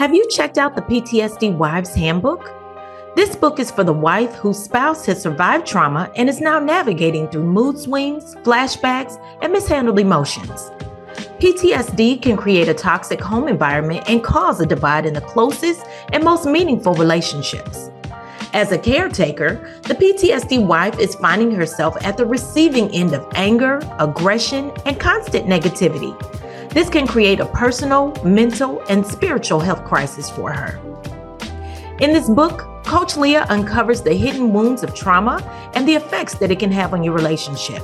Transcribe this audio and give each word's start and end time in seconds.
Have 0.00 0.14
you 0.14 0.26
checked 0.30 0.56
out 0.56 0.74
the 0.74 0.80
PTSD 0.80 1.54
Wives 1.58 1.94
Handbook? 1.94 2.50
This 3.16 3.36
book 3.36 3.60
is 3.60 3.70
for 3.70 3.84
the 3.84 3.92
wife 3.92 4.34
whose 4.36 4.58
spouse 4.58 5.04
has 5.04 5.20
survived 5.20 5.66
trauma 5.66 6.10
and 6.16 6.26
is 6.26 6.40
now 6.40 6.58
navigating 6.58 7.28
through 7.28 7.44
mood 7.44 7.78
swings, 7.78 8.34
flashbacks, 8.36 9.22
and 9.42 9.52
mishandled 9.52 9.98
emotions. 9.98 10.70
PTSD 11.38 12.22
can 12.22 12.38
create 12.38 12.66
a 12.66 12.72
toxic 12.72 13.20
home 13.20 13.46
environment 13.46 14.02
and 14.08 14.24
cause 14.24 14.58
a 14.58 14.64
divide 14.64 15.04
in 15.04 15.12
the 15.12 15.20
closest 15.20 15.84
and 16.14 16.24
most 16.24 16.46
meaningful 16.46 16.94
relationships. 16.94 17.90
As 18.54 18.72
a 18.72 18.78
caretaker, 18.78 19.82
the 19.82 19.94
PTSD 19.94 20.66
wife 20.66 20.98
is 20.98 21.14
finding 21.16 21.50
herself 21.50 21.94
at 22.00 22.16
the 22.16 22.24
receiving 22.24 22.88
end 22.94 23.12
of 23.12 23.30
anger, 23.34 23.82
aggression, 23.98 24.72
and 24.86 24.98
constant 24.98 25.44
negativity. 25.44 26.16
This 26.70 26.88
can 26.88 27.06
create 27.06 27.40
a 27.40 27.46
personal, 27.46 28.14
mental, 28.24 28.80
and 28.88 29.04
spiritual 29.04 29.58
health 29.58 29.84
crisis 29.84 30.30
for 30.30 30.52
her. 30.52 30.78
In 31.98 32.12
this 32.12 32.30
book, 32.30 32.84
Coach 32.84 33.16
Leah 33.16 33.44
uncovers 33.48 34.02
the 34.02 34.14
hidden 34.14 34.52
wounds 34.52 34.84
of 34.84 34.94
trauma 34.94 35.42
and 35.74 35.86
the 35.86 35.94
effects 35.94 36.34
that 36.34 36.52
it 36.52 36.60
can 36.60 36.70
have 36.70 36.94
on 36.94 37.02
your 37.02 37.12
relationship. 37.12 37.82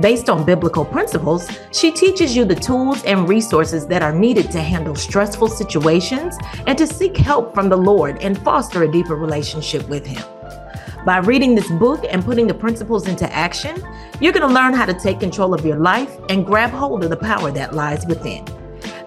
Based 0.00 0.28
on 0.28 0.44
biblical 0.44 0.84
principles, 0.84 1.48
she 1.72 1.92
teaches 1.92 2.34
you 2.34 2.44
the 2.44 2.54
tools 2.54 3.04
and 3.04 3.28
resources 3.28 3.86
that 3.86 4.02
are 4.02 4.12
needed 4.12 4.50
to 4.50 4.60
handle 4.60 4.96
stressful 4.96 5.48
situations 5.48 6.36
and 6.66 6.76
to 6.78 6.88
seek 6.88 7.16
help 7.16 7.54
from 7.54 7.68
the 7.68 7.76
Lord 7.76 8.18
and 8.22 8.36
foster 8.38 8.82
a 8.82 8.90
deeper 8.90 9.14
relationship 9.14 9.88
with 9.88 10.04
Him. 10.04 10.22
By 11.04 11.18
reading 11.18 11.54
this 11.54 11.70
book 11.72 12.04
and 12.10 12.24
putting 12.24 12.46
the 12.46 12.54
principles 12.54 13.08
into 13.08 13.30
action, 13.32 13.82
you're 14.20 14.32
going 14.32 14.46
to 14.46 14.54
learn 14.54 14.74
how 14.74 14.84
to 14.84 14.94
take 14.94 15.18
control 15.18 15.54
of 15.54 15.64
your 15.64 15.78
life 15.78 16.14
and 16.28 16.44
grab 16.44 16.70
hold 16.70 17.02
of 17.02 17.10
the 17.10 17.16
power 17.16 17.50
that 17.50 17.74
lies 17.74 18.06
within. 18.06 18.44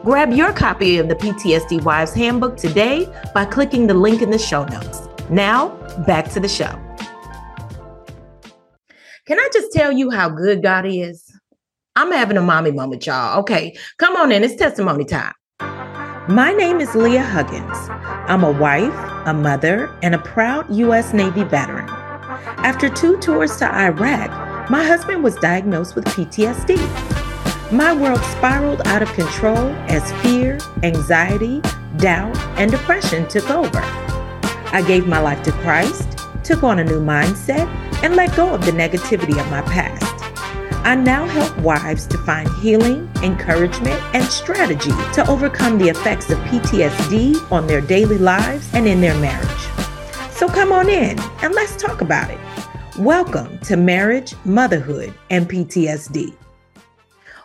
Grab 0.04 0.34
your 0.34 0.52
copy 0.52 0.98
of 0.98 1.08
the 1.08 1.16
PTSD 1.16 1.84
Wives 1.84 2.14
Handbook 2.14 2.58
today 2.58 3.08
by 3.34 3.46
clicking 3.46 3.88
the 3.88 3.94
link 3.94 4.22
in 4.22 4.32
the 4.32 4.38
show 4.38 4.66
notes. 4.66 5.08
Now, 5.30 5.70
back 6.06 6.30
to 6.32 6.40
the 6.40 6.50
show. 6.50 6.80
Can 9.26 9.40
I 9.40 9.50
just 9.54 9.72
tell 9.72 9.92
you 9.92 10.10
how 10.10 10.30
good 10.30 10.62
God 10.62 10.86
is? 10.86 11.32
I'm 11.96 12.12
having 12.12 12.38
a 12.38 12.42
mommy 12.42 12.72
moment, 12.72 13.06
y'all. 13.06 13.40
Okay, 13.42 13.78
come 13.98 14.16
on 14.16 14.32
in. 14.32 14.44
It's 14.44 14.56
testimony 14.56 15.06
time. 15.06 15.34
My 16.28 16.54
name 16.54 16.82
is 16.82 16.96
Leah 16.96 17.24
Huggins. 17.24 17.78
I'm 18.30 18.44
a 18.44 18.52
wife, 18.52 18.94
a 19.28 19.34
mother, 19.34 19.96
and 20.02 20.16
a 20.16 20.20
proud 20.20 20.74
U.S. 20.74 21.14
Navy 21.14 21.44
veteran. 21.44 21.88
After 22.66 22.90
two 22.90 23.18
tours 23.20 23.56
to 23.58 23.74
Iraq, 23.74 24.32
my 24.70 24.84
husband 24.84 25.24
was 25.24 25.36
diagnosed 25.36 25.94
with 25.96 26.06
PTSD. 26.06 26.78
My 27.72 27.92
world 27.92 28.22
spiraled 28.38 28.82
out 28.86 29.02
of 29.02 29.12
control 29.14 29.72
as 29.90 30.10
fear, 30.22 30.58
anxiety, 30.84 31.62
doubt, 31.98 32.38
and 32.58 32.72
depression 32.72 33.28
took 33.28 33.50
over. 33.50 33.82
I 34.72 34.84
gave 34.88 35.06
my 35.06 35.20
life 35.20 35.44
to 35.44 35.52
Christ, 35.52 36.18
took 36.44 36.64
on 36.64 36.80
a 36.80 36.84
new 36.84 37.02
mindset, 37.02 37.68
and 38.04 38.16
let 38.16 38.36
go 38.36 38.54
of 38.54 38.66
the 38.66 38.72
negativity 38.72 39.40
of 39.40 39.50
my 39.52 39.62
past. 39.64 40.04
I 40.86 40.96
now 40.96 41.26
help 41.28 41.58
wives 41.60 42.08
to 42.08 42.18
find 42.20 42.50
healing, 42.62 43.10
encouragement, 43.22 44.02
and 44.14 44.24
strategy 44.26 44.92
to 45.14 45.26
overcome 45.30 45.78
the 45.78 45.90
effects 45.90 46.30
of 46.30 46.38
PTSD 46.40 47.52
on 47.52 47.68
their 47.68 47.82
daily 47.82 48.18
lives 48.18 48.70
and 48.74 48.88
in 48.88 49.02
their 49.02 49.18
marriage. 49.20 49.50
So 50.32 50.48
come 50.48 50.72
on 50.72 50.90
in 50.90 51.20
and 51.42 51.54
let's 51.54 51.76
talk 51.76 52.02
about 52.02 52.30
it. 52.30 52.40
Welcome 53.00 53.58
to 53.62 53.76
Marriage, 53.76 54.36
Motherhood, 54.46 55.16
and 55.32 55.50
PTSD. 55.50 56.32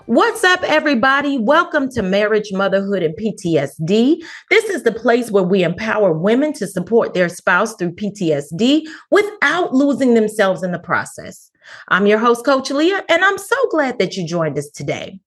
What's 0.04 0.44
up, 0.44 0.62
everybody? 0.62 1.38
Welcome 1.38 1.88
to 1.92 2.02
Marriage, 2.02 2.52
Motherhood, 2.52 3.02
and 3.02 3.16
PTSD. 3.16 4.22
This 4.50 4.64
is 4.64 4.82
the 4.82 4.92
place 4.92 5.30
where 5.30 5.42
we 5.42 5.62
empower 5.62 6.12
women 6.12 6.52
to 6.52 6.66
support 6.66 7.14
their 7.14 7.30
spouse 7.30 7.74
through 7.76 7.92
PTSD 7.92 8.82
without 9.10 9.72
losing 9.72 10.12
themselves 10.12 10.62
in 10.62 10.72
the 10.72 10.78
process. 10.78 11.50
I'm 11.88 12.06
your 12.06 12.18
host, 12.18 12.44
Coach 12.44 12.70
Leah, 12.70 13.02
and 13.08 13.24
I'm 13.24 13.38
so 13.38 13.56
glad 13.70 13.98
that 14.00 14.18
you 14.18 14.26
joined 14.26 14.58
us 14.58 14.68
today. 14.68 15.18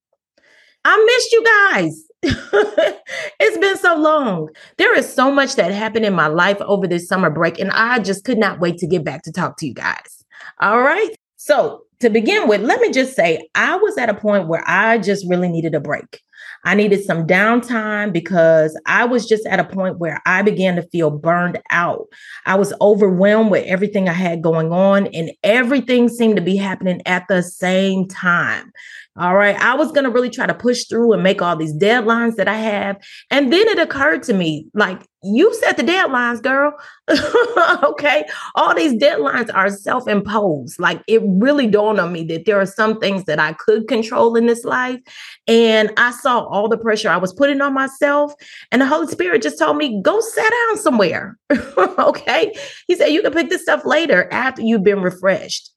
I 0.86 1.04
missed 1.04 1.32
you 1.32 1.44
guys. 1.44 2.11
it's 2.24 3.58
been 3.58 3.78
so 3.78 3.96
long. 3.96 4.50
There 4.78 4.96
is 4.96 5.12
so 5.12 5.32
much 5.32 5.56
that 5.56 5.72
happened 5.72 6.06
in 6.06 6.14
my 6.14 6.28
life 6.28 6.62
over 6.62 6.88
this 6.88 7.08
summer 7.08 7.30
break, 7.30 7.60
and 7.60 7.72
I 7.72 8.00
just 8.00 8.24
could 8.24 8.38
not 8.38 8.60
wait 8.60 8.78
to 8.80 8.88
get 8.88 9.04
back 9.04 9.24
to 9.24 9.32
talk 9.32 9.58
to 9.58 9.68
you 9.68 9.74
guys. 9.74 10.24
All 10.60 10.82
right. 10.82 11.16
So, 11.38 11.84
to 12.02 12.10
begin 12.10 12.48
with, 12.48 12.62
let 12.62 12.82
me 12.82 12.92
just 12.92 13.16
say 13.16 13.48
I 13.56 13.76
was 13.78 13.98
at 13.98 14.10
a 14.10 14.14
point 14.14 14.48
where 14.48 14.64
I 14.68 14.98
just 14.98 15.26
really 15.28 15.48
needed 15.48 15.74
a 15.74 15.80
break. 15.80 16.22
I 16.64 16.76
needed 16.76 17.04
some 17.04 17.26
downtime 17.26 18.14
because 18.14 18.80
I 18.86 19.06
was 19.06 19.28
just 19.28 19.48
at 19.48 19.60
a 19.60 19.64
point 19.64 19.98
where 19.98 20.22
I 20.28 20.44
began 20.44 20.76
to 20.76 20.84
feel 20.90 21.10
burned 21.10 21.60
out. 21.72 22.06
I 22.46 22.56
was 22.56 22.72
overwhelmed 22.82 23.50
with 23.50 23.66
everything 23.66 24.08
I 24.08 24.14
had 24.14 24.44
going 24.44 24.72
on, 24.72 25.08
and 25.08 25.32
everything 25.44 26.08
seemed 26.08 26.36
to 26.36 26.42
be 26.42 26.56
happening 26.56 27.02
at 27.08 27.28
the 27.28 27.42
same 27.42 28.08
time. 28.08 28.72
All 29.18 29.36
right. 29.36 29.60
I 29.60 29.76
was 29.76 29.92
going 29.92 30.04
to 30.04 30.12
really 30.12 30.30
try 30.30 30.46
to 30.46 30.54
push 30.54 30.86
through 30.86 31.14
and 31.14 31.24
make 31.24 31.42
all 31.42 31.56
these 31.56 31.76
deadlines 31.76 32.36
that 32.36 32.48
I 32.48 32.58
have. 32.58 32.98
And 33.30 33.52
then 33.52 33.68
it 33.68 33.80
occurred 33.80 34.24
to 34.24 34.34
me 34.34 34.68
like, 34.74 35.02
you 35.24 35.54
set 35.56 35.78
the 35.78 35.84
deadlines, 35.84 36.42
girl. 36.42 36.74
okay. 37.84 38.26
All 38.56 38.74
these 38.74 38.94
deadlines 38.94 39.54
are 39.54 39.70
self 39.70 40.08
imposed. 40.08 40.80
Like, 40.80 41.04
it 41.08 41.22
really 41.24 41.68
dawned 41.68 42.00
on 42.00 42.12
me 42.12 42.24
that 42.26 42.46
there 42.46 42.60
are 42.60 42.66
some 42.66 43.00
things 43.00 43.26
that 43.26 43.40
I 43.40 43.54
could 43.54 43.88
control 43.88 44.36
in 44.36 44.48
this 44.48 44.64
life. 44.64 45.00
And 45.48 45.92
I 45.98 46.12
saw 46.12 46.46
all 46.46 46.68
the 46.68 46.78
pressure 46.78 47.10
I 47.10 47.18
was 47.18 47.34
putting 47.34 47.62
on 47.62 47.74
myself. 47.74 48.34
And 48.72 48.82
the 48.82 48.88
Holy 48.88 49.08
Spirit 49.08 49.44
just 49.44 49.60
told 49.60 49.78
me, 49.78 50.02
go 50.02 50.20
sit 50.20 50.50
down 50.50 50.78
somewhere. 50.78 51.38
okay. 51.78 52.54
He 52.88 52.96
said, 52.96 53.08
you 53.08 53.22
can 53.22 53.34
pick 53.34 53.50
this 53.50 53.62
stuff 53.62 53.86
later 53.86 54.28
after 54.32 54.62
you've 54.62 54.84
been 54.84 55.02
refreshed. 55.02 55.72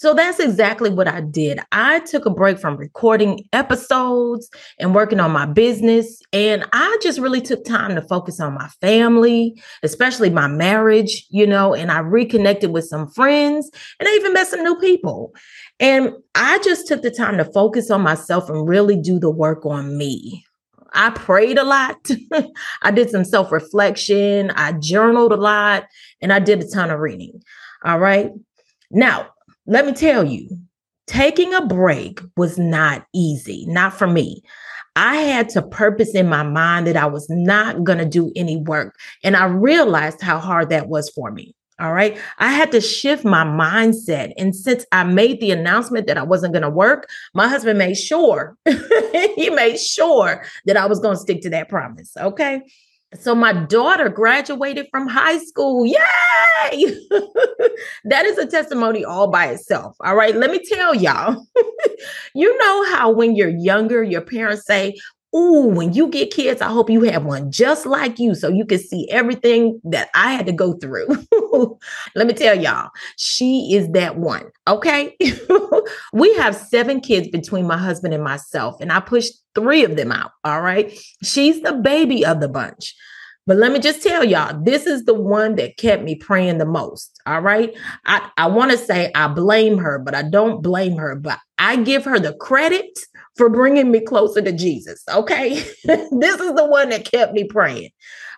So 0.00 0.14
that's 0.14 0.40
exactly 0.40 0.88
what 0.88 1.08
I 1.08 1.20
did. 1.20 1.60
I 1.72 2.00
took 2.00 2.24
a 2.24 2.30
break 2.30 2.58
from 2.58 2.78
recording 2.78 3.46
episodes 3.52 4.48
and 4.78 4.94
working 4.94 5.20
on 5.20 5.30
my 5.30 5.44
business. 5.44 6.22
And 6.32 6.64
I 6.72 6.98
just 7.02 7.18
really 7.18 7.42
took 7.42 7.66
time 7.66 7.94
to 7.96 8.00
focus 8.00 8.40
on 8.40 8.54
my 8.54 8.68
family, 8.80 9.60
especially 9.82 10.30
my 10.30 10.46
marriage, 10.46 11.26
you 11.28 11.46
know, 11.46 11.74
and 11.74 11.92
I 11.92 11.98
reconnected 11.98 12.70
with 12.70 12.86
some 12.86 13.10
friends 13.10 13.70
and 13.98 14.08
I 14.08 14.12
even 14.14 14.32
met 14.32 14.48
some 14.48 14.64
new 14.64 14.74
people. 14.76 15.34
And 15.80 16.14
I 16.34 16.60
just 16.60 16.88
took 16.88 17.02
the 17.02 17.10
time 17.10 17.36
to 17.36 17.44
focus 17.44 17.90
on 17.90 18.00
myself 18.00 18.48
and 18.48 18.66
really 18.66 18.98
do 18.98 19.18
the 19.18 19.30
work 19.30 19.66
on 19.66 19.98
me. 19.98 20.46
I 20.94 21.10
prayed 21.10 21.58
a 21.58 21.64
lot. 21.64 22.08
I 22.82 22.90
did 22.90 23.10
some 23.10 23.26
self 23.26 23.52
reflection. 23.52 24.50
I 24.52 24.72
journaled 24.72 25.32
a 25.32 25.36
lot 25.36 25.84
and 26.22 26.32
I 26.32 26.38
did 26.38 26.62
a 26.62 26.70
ton 26.70 26.90
of 26.90 27.00
reading. 27.00 27.42
All 27.84 27.98
right. 27.98 28.30
Now, 28.90 29.28
let 29.66 29.86
me 29.86 29.92
tell 29.92 30.24
you, 30.24 30.48
taking 31.06 31.54
a 31.54 31.66
break 31.66 32.20
was 32.36 32.58
not 32.58 33.06
easy, 33.14 33.66
not 33.66 33.92
for 33.92 34.06
me. 34.06 34.42
I 34.96 35.16
had 35.16 35.48
to 35.50 35.62
purpose 35.62 36.14
in 36.14 36.28
my 36.28 36.42
mind 36.42 36.86
that 36.86 36.96
I 36.96 37.06
was 37.06 37.28
not 37.30 37.84
going 37.84 37.98
to 37.98 38.04
do 38.04 38.32
any 38.34 38.56
work. 38.56 38.96
And 39.22 39.36
I 39.36 39.46
realized 39.46 40.20
how 40.20 40.38
hard 40.38 40.70
that 40.70 40.88
was 40.88 41.08
for 41.10 41.30
me. 41.30 41.54
All 41.80 41.94
right. 41.94 42.18
I 42.38 42.52
had 42.52 42.70
to 42.72 42.80
shift 42.80 43.24
my 43.24 43.42
mindset. 43.42 44.34
And 44.36 44.54
since 44.54 44.84
I 44.92 45.04
made 45.04 45.40
the 45.40 45.50
announcement 45.50 46.06
that 46.08 46.18
I 46.18 46.22
wasn't 46.22 46.52
going 46.52 46.62
to 46.62 46.70
work, 46.70 47.08
my 47.32 47.48
husband 47.48 47.78
made 47.78 47.96
sure, 47.96 48.56
he 49.36 49.48
made 49.48 49.80
sure 49.80 50.44
that 50.66 50.76
I 50.76 50.86
was 50.86 51.00
going 51.00 51.16
to 51.16 51.20
stick 51.20 51.40
to 51.42 51.50
that 51.50 51.70
promise. 51.70 52.14
Okay. 52.18 52.62
So 53.18 53.34
my 53.34 53.52
daughter 53.52 54.08
graduated 54.08 54.86
from 54.90 55.08
high 55.08 55.38
school. 55.38 55.84
Yay! 55.84 55.96
that 58.04 58.24
is 58.24 58.38
a 58.38 58.46
testimony 58.46 59.04
all 59.04 59.28
by 59.28 59.46
itself. 59.46 59.96
All 60.00 60.14
right, 60.14 60.36
let 60.36 60.50
me 60.50 60.60
tell 60.64 60.94
y'all. 60.94 61.44
you 62.34 62.56
know 62.58 62.94
how 62.94 63.10
when 63.10 63.34
you're 63.34 63.48
younger, 63.48 64.02
your 64.02 64.20
parents 64.20 64.64
say, 64.64 64.96
Ooh, 65.34 65.66
when 65.68 65.92
you 65.92 66.08
get 66.08 66.32
kids, 66.32 66.60
I 66.60 66.68
hope 66.68 66.90
you 66.90 67.02
have 67.02 67.24
one 67.24 67.52
just 67.52 67.86
like 67.86 68.18
you 68.18 68.34
so 68.34 68.48
you 68.48 68.64
can 68.64 68.80
see 68.80 69.08
everything 69.10 69.80
that 69.84 70.08
I 70.12 70.32
had 70.32 70.46
to 70.46 70.52
go 70.52 70.72
through. 70.72 71.06
Let 72.16 72.26
me 72.26 72.32
tell 72.32 72.58
y'all, 72.58 72.90
she 73.16 73.74
is 73.74 73.88
that 73.90 74.16
one. 74.16 74.50
Okay. 74.66 75.16
we 76.12 76.34
have 76.34 76.56
seven 76.56 77.00
kids 77.00 77.28
between 77.28 77.64
my 77.64 77.76
husband 77.76 78.12
and 78.12 78.24
myself, 78.24 78.80
and 78.80 78.90
I 78.90 78.98
pushed 78.98 79.34
three 79.54 79.84
of 79.84 79.96
them 79.96 80.10
out. 80.10 80.32
All 80.44 80.62
right. 80.62 80.92
She's 81.22 81.62
the 81.62 81.74
baby 81.74 82.26
of 82.26 82.40
the 82.40 82.48
bunch. 82.48 82.96
But 83.50 83.56
let 83.56 83.72
me 83.72 83.80
just 83.80 84.00
tell 84.00 84.22
y'all, 84.22 84.62
this 84.62 84.86
is 84.86 85.06
the 85.06 85.14
one 85.14 85.56
that 85.56 85.76
kept 85.76 86.04
me 86.04 86.14
praying 86.14 86.58
the 86.58 86.64
most. 86.64 87.20
All 87.26 87.40
right. 87.40 87.76
I, 88.06 88.30
I 88.36 88.46
want 88.46 88.70
to 88.70 88.78
say 88.78 89.10
I 89.16 89.26
blame 89.26 89.76
her, 89.78 89.98
but 89.98 90.14
I 90.14 90.22
don't 90.22 90.62
blame 90.62 90.96
her, 90.98 91.16
but 91.16 91.40
I 91.58 91.74
give 91.82 92.04
her 92.04 92.20
the 92.20 92.34
credit 92.34 93.00
for 93.34 93.48
bringing 93.48 93.90
me 93.90 93.98
closer 93.98 94.40
to 94.40 94.52
Jesus. 94.52 95.02
Okay. 95.12 95.54
this 95.84 96.40
is 96.40 96.54
the 96.54 96.64
one 96.64 96.90
that 96.90 97.10
kept 97.10 97.32
me 97.32 97.42
praying. 97.42 97.90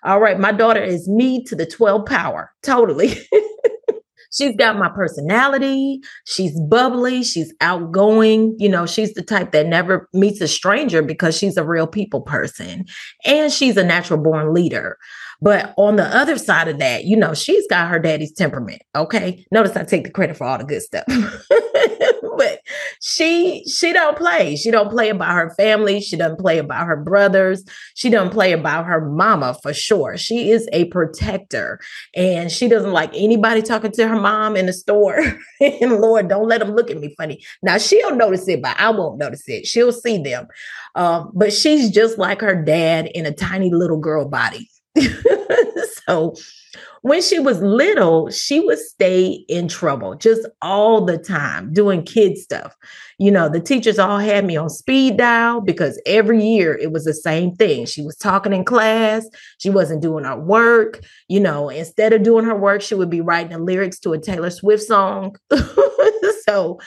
All 0.03 0.19
right. 0.19 0.41
My 0.41 0.51
daughter 0.51 0.83
is 0.83 1.07
me 1.07 1.45
to 1.45 1.55
the 1.55 1.67
12 1.67 2.07
power. 2.07 2.51
Totally. 2.63 3.15
she's 4.33 4.57
got 4.57 4.79
my 4.79 4.89
personality. 4.89 6.01
She's 6.25 6.59
bubbly. 6.63 7.23
She's 7.23 7.53
outgoing. 7.61 8.57
You 8.59 8.69
know, 8.69 8.87
she's 8.87 9.15
the 9.15 9.23
type 9.23 9.53
that 9.53 9.67
never 9.67 10.09
meets 10.13 10.41
a 10.41 10.49
stranger 10.49 11.03
because 11.03 11.37
she's 11.37 11.57
a 11.57 11.65
real 11.65 11.87
people 11.87 12.21
person. 12.21 12.85
And 13.25 13.53
she's 13.53 13.77
a 13.77 13.85
natural 13.85 14.21
born 14.21 14.53
leader. 14.53 14.99
But 15.41 15.75
on 15.77 15.97
the 15.97 16.05
other 16.05 16.39
side 16.39 16.69
of 16.69 16.79
that, 16.79 17.05
you 17.05 17.17
know, 17.17 17.35
she's 17.35 17.67
got 17.69 17.89
her 17.89 17.99
daddy's 17.99 18.33
temperament. 18.33 18.83
Okay. 18.95 19.45
Notice 19.51 19.77
I 19.77 19.83
take 19.83 20.05
the 20.05 20.11
credit 20.11 20.37
for 20.37 20.47
all 20.47 20.59
the 20.59 20.65
good 20.65 20.83
stuff. 20.83 21.05
but 22.37 22.61
she 23.01 23.65
she 23.67 23.93
don't 23.93 24.17
play. 24.17 24.57
She 24.57 24.71
don't 24.71 24.91
play 24.91 25.09
about 25.09 25.35
her 25.35 25.51
family. 25.57 26.01
She 26.01 26.17
doesn't 26.17 26.39
play 26.39 26.59
about 26.59 26.87
her 26.87 26.97
brothers. 26.97 27.65
She 27.95 28.11
doesn't 28.11 28.33
play 28.33 28.53
about 28.53 28.87
her 28.87 29.01
mama 29.01 29.57
for 29.63 29.73
sure. 29.73 30.17
She 30.17 30.51
is 30.51 30.69
a 30.73 30.87
protector 30.87 31.81
and 32.15 32.51
she 32.51 32.69
doesn't 32.69 32.93
like 32.93 33.11
anybody 33.15 33.63
talking 33.63 33.93
to 33.93 34.09
her 34.09 34.21
mom 34.21 34.57
in 34.57 34.67
the 34.67 34.73
store. 34.73 35.19
and 35.61 36.01
Lord, 36.01 36.29
don't 36.29 36.49
let 36.49 36.59
them 36.59 36.75
look 36.75 36.91
at 36.91 36.99
me 36.99 37.15
funny. 37.17 37.43
Now 37.63 37.79
she'll 37.79 38.15
notice 38.15 38.49
it, 38.49 38.63
but 38.63 38.79
I 38.79 38.91
won't 38.91 39.19
notice 39.19 39.49
it. 39.49 39.67
She'll 39.67 39.93
see 39.93 40.19
them. 40.19 40.47
Um, 40.95 41.31
but 41.35 41.53
she's 41.53 41.91
just 41.91 42.19
like 42.19 42.41
her 42.41 42.61
dad 42.63 43.07
in 43.15 43.27
a 43.27 43.33
tiny 43.33 43.71
little 43.71 43.99
girl 43.99 44.29
body. 44.29 44.69
so 46.07 46.35
when 47.03 47.21
she 47.21 47.39
was 47.39 47.61
little, 47.61 48.31
she 48.31 48.61
would 48.61 48.79
stay 48.79 49.45
in 49.49 49.69
trouble 49.69 50.15
just 50.15 50.47
all 50.63 51.05
the 51.05 51.19
time 51.19 51.73
doing 51.73 52.05
kid 52.05 52.39
stuff. 52.39 52.77
You 53.19 53.31
know, 53.31 53.49
the 53.49 53.61
teachers 53.61 53.99
all 53.99 54.19
had 54.19 54.45
me 54.45 54.57
on 54.57 54.71
speed 54.71 55.17
dial 55.17 55.61
because 55.61 56.01
every 56.07 56.45
year 56.45 56.77
it 56.77 56.93
was 56.93 57.05
the 57.05 57.15
same 57.15 57.55
thing. 57.55 57.87
She 57.87 58.03
was 58.03 58.17
talking 58.17 58.53
in 58.53 58.65
class, 58.65 59.27
she 59.59 59.71
wasn't 59.71 60.03
doing 60.03 60.25
her 60.25 60.39
work. 60.39 61.01
You 61.29 61.41
know, 61.41 61.69
instead 61.69 62.13
of 62.13 62.23
doing 62.23 62.45
her 62.45 62.57
work, 62.57 62.83
she 62.83 62.95
would 62.95 63.11
be 63.11 63.21
writing 63.21 63.53
the 63.53 63.59
lyrics 63.59 63.99
to 64.01 64.13
a 64.13 64.19
Taylor 64.19 64.51
Swift 64.51 64.85
song. 64.85 65.37
so 66.49 66.79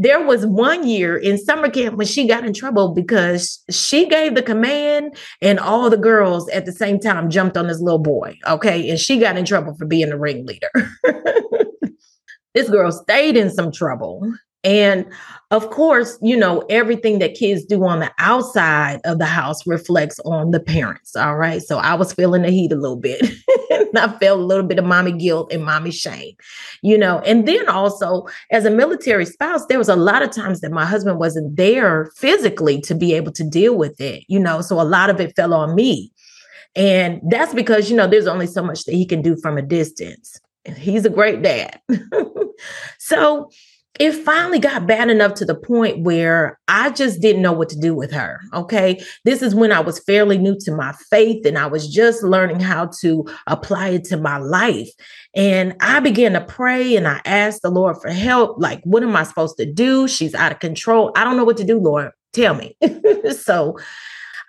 there 0.00 0.24
was 0.24 0.46
one 0.46 0.86
year 0.86 1.16
in 1.16 1.36
summer 1.36 1.68
camp 1.68 1.96
when 1.96 2.06
she 2.06 2.28
got 2.28 2.44
in 2.44 2.52
trouble 2.52 2.94
because 2.94 3.64
she 3.68 4.08
gave 4.08 4.36
the 4.36 4.42
command 4.42 5.16
and 5.42 5.58
all 5.58 5.90
the 5.90 5.96
girls 5.96 6.48
at 6.50 6.66
the 6.66 6.72
same 6.72 7.00
time 7.00 7.28
jumped 7.28 7.56
on 7.56 7.66
this 7.66 7.80
little 7.80 7.98
boy. 7.98 8.38
Okay. 8.46 8.88
And 8.88 9.00
she 9.00 9.18
got 9.18 9.36
in 9.36 9.44
trouble 9.44 9.74
for 9.74 9.86
being 9.86 10.10
the 10.10 10.16
ringleader. 10.16 10.70
this 12.54 12.70
girl 12.70 12.92
stayed 12.92 13.36
in 13.36 13.50
some 13.50 13.72
trouble. 13.72 14.22
And 14.62 15.04
of 15.50 15.70
course, 15.70 16.18
you 16.20 16.36
know, 16.36 16.62
everything 16.68 17.20
that 17.20 17.34
kids 17.34 17.64
do 17.64 17.82
on 17.84 18.00
the 18.00 18.12
outside 18.18 19.00
of 19.04 19.18
the 19.18 19.26
house 19.26 19.66
reflects 19.66 20.20
on 20.20 20.50
the 20.50 20.60
parents. 20.60 21.16
All 21.16 21.36
right. 21.36 21.62
So 21.62 21.78
I 21.78 21.94
was 21.94 22.12
feeling 22.12 22.42
the 22.42 22.50
heat 22.50 22.70
a 22.70 22.76
little 22.76 22.96
bit. 22.96 23.22
and 23.70 23.88
I 23.98 24.08
felt 24.18 24.40
a 24.40 24.44
little 24.44 24.66
bit 24.66 24.78
of 24.78 24.84
mommy 24.84 25.12
guilt 25.12 25.50
and 25.50 25.64
mommy 25.64 25.90
shame, 25.90 26.34
you 26.82 26.98
know. 26.98 27.20
And 27.20 27.48
then 27.48 27.66
also, 27.66 28.26
as 28.50 28.66
a 28.66 28.70
military 28.70 29.24
spouse, 29.24 29.64
there 29.66 29.78
was 29.78 29.88
a 29.88 29.96
lot 29.96 30.22
of 30.22 30.30
times 30.30 30.60
that 30.60 30.70
my 30.70 30.84
husband 30.84 31.18
wasn't 31.18 31.56
there 31.56 32.10
physically 32.16 32.80
to 32.82 32.94
be 32.94 33.14
able 33.14 33.32
to 33.32 33.44
deal 33.44 33.74
with 33.74 33.98
it, 34.02 34.24
you 34.28 34.38
know. 34.38 34.60
So 34.60 34.78
a 34.78 34.82
lot 34.82 35.08
of 35.08 35.18
it 35.18 35.34
fell 35.34 35.54
on 35.54 35.74
me. 35.74 36.12
And 36.76 37.22
that's 37.30 37.54
because, 37.54 37.90
you 37.90 37.96
know, 37.96 38.06
there's 38.06 38.26
only 38.26 38.46
so 38.46 38.62
much 38.62 38.84
that 38.84 38.94
he 38.94 39.06
can 39.06 39.22
do 39.22 39.34
from 39.36 39.56
a 39.56 39.62
distance. 39.62 40.38
He's 40.76 41.06
a 41.06 41.10
great 41.10 41.42
dad. 41.42 41.80
so, 42.98 43.48
it 43.98 44.12
finally 44.12 44.58
got 44.58 44.86
bad 44.86 45.10
enough 45.10 45.34
to 45.34 45.44
the 45.44 45.54
point 45.54 46.04
where 46.04 46.58
I 46.68 46.90
just 46.90 47.20
didn't 47.20 47.42
know 47.42 47.52
what 47.52 47.68
to 47.70 47.78
do 47.78 47.94
with 47.94 48.12
her. 48.12 48.40
Okay. 48.54 49.02
This 49.24 49.42
is 49.42 49.54
when 49.54 49.72
I 49.72 49.80
was 49.80 49.98
fairly 50.00 50.38
new 50.38 50.56
to 50.60 50.72
my 50.72 50.92
faith 51.10 51.44
and 51.44 51.58
I 51.58 51.66
was 51.66 51.92
just 51.92 52.22
learning 52.22 52.60
how 52.60 52.90
to 53.00 53.26
apply 53.46 53.88
it 53.90 54.04
to 54.04 54.16
my 54.16 54.38
life. 54.38 54.90
And 55.34 55.74
I 55.80 56.00
began 56.00 56.32
to 56.34 56.40
pray 56.40 56.96
and 56.96 57.08
I 57.08 57.20
asked 57.24 57.62
the 57.62 57.70
Lord 57.70 57.96
for 58.00 58.10
help. 58.10 58.58
Like, 58.58 58.80
what 58.84 59.02
am 59.02 59.16
I 59.16 59.24
supposed 59.24 59.56
to 59.58 59.66
do? 59.66 60.06
She's 60.06 60.34
out 60.34 60.52
of 60.52 60.60
control. 60.60 61.12
I 61.16 61.24
don't 61.24 61.36
know 61.36 61.44
what 61.44 61.56
to 61.58 61.64
do, 61.64 61.78
Lord. 61.78 62.12
Tell 62.32 62.54
me. 62.54 62.76
so 63.32 63.78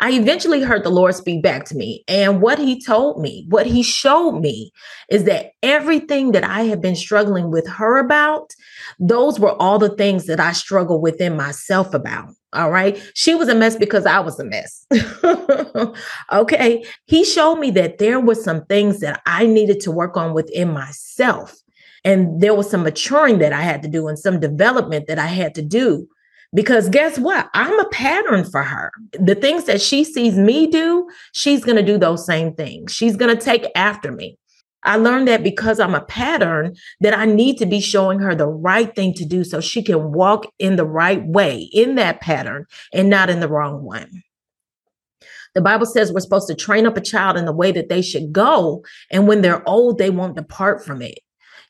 I 0.02 0.12
eventually 0.12 0.62
heard 0.62 0.84
the 0.84 0.90
Lord 0.90 1.14
speak 1.14 1.44
back 1.44 1.66
to 1.66 1.76
me. 1.76 2.04
And 2.08 2.42
what 2.42 2.58
he 2.58 2.82
told 2.82 3.22
me, 3.22 3.46
what 3.50 3.66
he 3.66 3.84
showed 3.84 4.40
me 4.40 4.72
is 5.10 5.26
that 5.26 5.52
everything 5.62 6.32
that 6.32 6.44
I 6.44 6.64
had 6.64 6.82
been 6.82 6.96
struggling 6.96 7.52
with 7.52 7.68
her 7.68 7.98
about, 7.98 8.54
those 9.00 9.40
were 9.40 9.62
all 9.62 9.78
the 9.78 9.96
things 9.96 10.26
that 10.28 10.40
I 10.40 10.54
struggled 10.54 11.02
within 11.02 11.36
myself 11.36 11.94
about. 11.94 12.30
All 12.54 12.72
right. 12.72 13.00
She 13.14 13.36
was 13.36 13.50
a 13.50 13.56
mess 13.56 13.76
because 13.76 14.06
I 14.06 14.20
was 14.20 14.40
a 14.40 14.46
mess. 14.46 14.86
okay. 16.32 16.84
He 17.06 17.24
showed 17.26 17.58
me 17.58 17.70
that 17.72 17.98
there 17.98 18.20
were 18.20 18.36
some 18.36 18.66
things 18.66 19.02
that 19.02 19.22
I 19.26 19.46
needed 19.46 19.82
to 19.82 19.92
work 19.92 20.18
on 20.18 20.34
within 20.34 20.72
myself. 20.72 21.56
And 22.06 22.42
there 22.42 22.56
was 22.56 22.70
some 22.70 22.84
maturing 22.84 23.40
that 23.40 23.54
I 23.54 23.62
had 23.62 23.82
to 23.84 23.90
do 23.90 24.08
and 24.08 24.18
some 24.18 24.40
development 24.40 25.08
that 25.08 25.20
I 25.20 25.28
had 25.28 25.54
to 25.56 25.62
do 25.62 26.08
because 26.54 26.90
guess 26.90 27.20
what? 27.20 27.50
I'm 27.54 27.80
a 27.80 27.90
pattern 27.90 28.44
for 28.44 28.64
her. 28.64 28.92
The 29.14 29.36
things 29.36 29.66
that 29.66 29.82
she 29.82 30.04
sees 30.04 30.36
me 30.38 30.68
do, 30.68 31.08
she's 31.34 31.64
going 31.64 31.78
to 31.78 31.84
do 31.84 31.98
those 31.98 32.26
same 32.26 32.54
things. 32.54 32.94
She's 32.94 33.16
going 33.16 33.36
to 33.36 33.44
take 33.44 33.68
after 33.76 34.12
me. 34.12 34.38
I 34.84 34.96
learned 34.96 35.28
that 35.28 35.44
because 35.44 35.80
I'm 35.80 35.94
a 35.94 36.06
pattern, 36.06 36.76
that 37.02 37.18
I 37.18 37.26
need 37.26 37.58
to 37.58 37.66
be 37.66 37.82
showing 37.82 38.20
her 38.20 38.34
the 38.34 38.48
right 38.48 38.94
thing 38.96 39.14
to 39.16 39.26
do 39.26 39.44
so 39.44 39.60
she 39.60 39.84
can 39.84 40.14
walk 40.14 40.46
in 40.58 40.78
the 40.78 40.86
right 40.86 41.24
way 41.26 41.70
in 41.74 41.96
that 41.96 42.22
pattern 42.22 42.66
and 42.94 43.10
not 43.10 43.30
in 43.30 43.42
the 43.42 43.50
wrong 43.50 43.84
one. 43.84 44.24
The 45.54 45.62
Bible 45.62 45.86
says 45.86 46.14
we're 46.14 46.22
supposed 46.22 46.48
to 46.48 46.56
train 46.56 46.86
up 46.86 46.96
a 46.96 47.02
child 47.02 47.36
in 47.36 47.46
the 47.46 47.52
way 47.52 47.72
that 47.72 47.90
they 47.90 48.02
should 48.02 48.32
go. 48.32 48.84
And 49.12 49.28
when 49.28 49.42
they're 49.42 49.68
old, 49.68 49.98
they 49.98 50.10
won't 50.10 50.36
depart 50.36 50.86
from 50.86 51.02
it. 51.02 51.20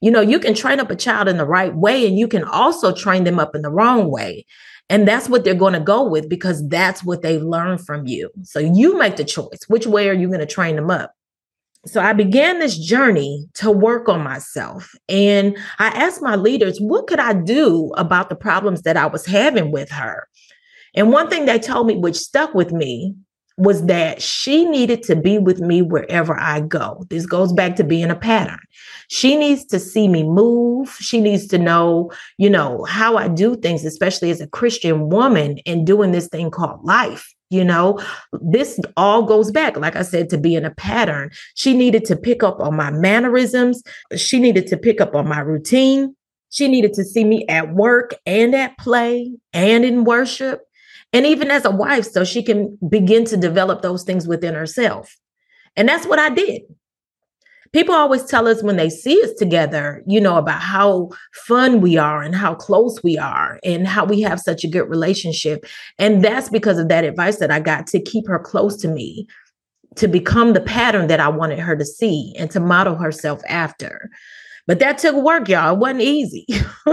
You 0.02 0.12
know, 0.12 0.22
you 0.22 0.40
can 0.40 0.54
train 0.54 0.80
up 0.80 0.90
a 0.90 0.96
child 0.96 1.28
in 1.28 1.38
the 1.38 1.46
right 1.46 1.76
way 1.76 2.08
and 2.08 2.18
you 2.18 2.28
can 2.28 2.44
also 2.44 2.94
train 2.94 3.26
them 3.26 3.40
up 3.40 3.56
in 3.56 3.62
the 3.62 3.70
wrong 3.70 4.10
way. 4.10 4.46
And 4.90 5.08
that's 5.08 5.30
what 5.30 5.44
they're 5.44 5.54
going 5.54 5.74
to 5.74 5.80
go 5.80 6.04
with 6.08 6.30
because 6.30 6.68
that's 6.68 7.04
what 7.04 7.22
they 7.22 7.38
learned 7.38 7.86
from 7.86 8.08
you. 8.08 8.30
So 8.44 8.60
you 8.60 8.98
make 8.98 9.18
the 9.18 9.24
choice. 9.24 9.60
Which 9.68 9.86
way 9.86 10.10
are 10.10 10.14
you 10.14 10.28
going 10.28 10.40
to 10.40 10.46
train 10.46 10.76
them 10.76 10.90
up? 10.90 11.14
So 11.86 12.02
I 12.02 12.14
began 12.14 12.60
this 12.60 12.78
journey 12.78 13.48
to 13.56 13.72
work 13.72 14.10
on 14.10 14.22
myself. 14.22 14.94
And 15.08 15.58
I 15.78 15.88
asked 15.88 16.22
my 16.22 16.36
leaders, 16.36 16.80
what 16.80 17.08
could 17.08 17.20
I 17.20 17.34
do 17.34 17.94
about 17.96 18.30
the 18.30 18.36
problems 18.36 18.82
that 18.82 18.98
I 18.98 19.06
was 19.06 19.26
having 19.26 19.72
with 19.72 19.90
her? 19.92 20.28
And 20.96 21.12
one 21.12 21.30
thing 21.30 21.46
they 21.46 21.60
told 21.60 21.88
me, 21.88 21.96
which 21.96 22.18
stuck 22.18 22.54
with 22.54 22.72
me, 22.72 23.16
was 23.60 23.86
that 23.88 24.22
she 24.22 24.66
needed 24.66 25.04
to 25.04 25.16
be 25.16 25.38
with 25.38 25.60
me 25.60 25.82
wherever 25.82 26.40
I 26.40 26.62
go. 26.62 27.06
This 27.10 27.26
goes 27.26 27.52
back 27.52 27.76
to 27.76 27.84
being 27.84 28.10
a 28.10 28.16
pattern. 28.16 28.60
She 29.10 29.36
needs 29.36 29.66
to 29.66 29.80
see 29.80 30.08
me 30.08 30.24
move. 30.24 30.96
She 31.00 31.20
needs 31.20 31.46
to 31.48 31.58
know, 31.58 32.12
you 32.38 32.50
know, 32.50 32.86
how 32.86 33.18
I 33.18 33.28
do 33.28 33.58
things, 33.58 33.84
especially 33.84 34.32
as 34.32 34.40
a 34.40 34.48
Christian 34.48 35.10
woman 35.10 35.60
and 35.66 35.86
doing 35.86 36.12
this 36.12 36.30
thing 36.30 36.52
called 36.52 36.84
life. 36.86 37.34
You 37.50 37.66
know, 37.66 38.00
this 38.42 38.80
all 38.96 39.24
goes 39.24 39.52
back, 39.52 39.76
like 39.76 39.96
I 39.96 40.04
said, 40.04 40.30
to 40.30 40.38
being 40.38 40.64
a 40.64 40.72
pattern. 40.72 41.32
She 41.56 41.76
needed 41.76 42.06
to 42.06 42.16
pick 42.16 42.44
up 42.44 42.62
on 42.62 42.76
my 42.76 42.92
mannerisms. 42.92 43.84
She 44.16 44.40
needed 44.40 44.68
to 44.68 44.78
pick 44.78 45.02
up 45.02 45.16
on 45.16 45.28
my 45.28 45.40
routine. 45.40 46.16
She 46.50 46.68
needed 46.68 46.94
to 46.94 47.04
see 47.04 47.24
me 47.26 47.46
at 47.48 47.74
work 47.74 48.14
and 48.26 48.56
at 48.56 48.78
play 48.78 49.32
and 49.52 49.84
in 49.84 50.04
worship 50.04 50.62
and 51.14 51.26
even 51.26 51.50
as 51.50 51.66
a 51.66 51.72
wife, 51.72 52.06
so 52.06 52.24
she 52.24 52.44
can 52.44 52.78
begin 52.88 53.26
to 53.26 53.38
develop 53.38 53.82
those 53.82 54.04
things 54.04 54.28
within 54.28 54.54
herself. 54.54 55.16
And 55.76 55.88
that's 55.88 56.06
what 56.06 56.20
I 56.20 56.30
did. 56.30 56.62
People 57.72 57.94
always 57.94 58.26
tell 58.26 58.48
us 58.48 58.64
when 58.64 58.78
they 58.78 58.90
see 58.90 59.22
us 59.24 59.32
together, 59.34 60.04
you 60.08 60.20
know, 60.20 60.38
about 60.38 60.60
how 60.60 61.10
fun 61.34 61.82
we 61.82 61.98
are 61.98 62.24
and 62.24 62.34
how 62.34 62.56
close 62.56 63.04
we 63.04 63.18
are 63.18 63.60
and 63.64 63.88
how 63.88 64.06
we 64.06 64.22
have 64.22 64.40
such 64.40 64.64
a 64.64 64.68
good 64.68 64.90
relationship. 64.90 65.66
And 66.00 66.24
that's 66.24 66.50
because 66.50 66.80
of 66.80 66.88
that 66.88 67.04
advice 67.04 67.38
that 67.38 67.52
I 67.52 67.60
got 67.60 67.86
to 67.88 68.02
keep 68.02 68.28
her 68.28 68.40
close 68.40 68.76
to 68.78 68.88
me, 68.88 69.28
to 69.96 70.08
become 70.08 70.54
the 70.54 70.62
pattern 70.62 71.08
that 71.08 71.20
I 71.20 71.28
wanted 71.28 71.60
her 71.60 71.76
to 71.76 71.86
see 71.86 72.34
and 72.40 72.50
to 72.52 72.60
model 72.60 72.96
herself 72.96 73.40
after. 73.48 74.10
But 74.66 74.80
that 74.80 74.98
took 74.98 75.16
work, 75.16 75.48
y'all. 75.48 75.76
It 75.76 75.80
wasn't 75.80 76.02
easy. 76.02 76.46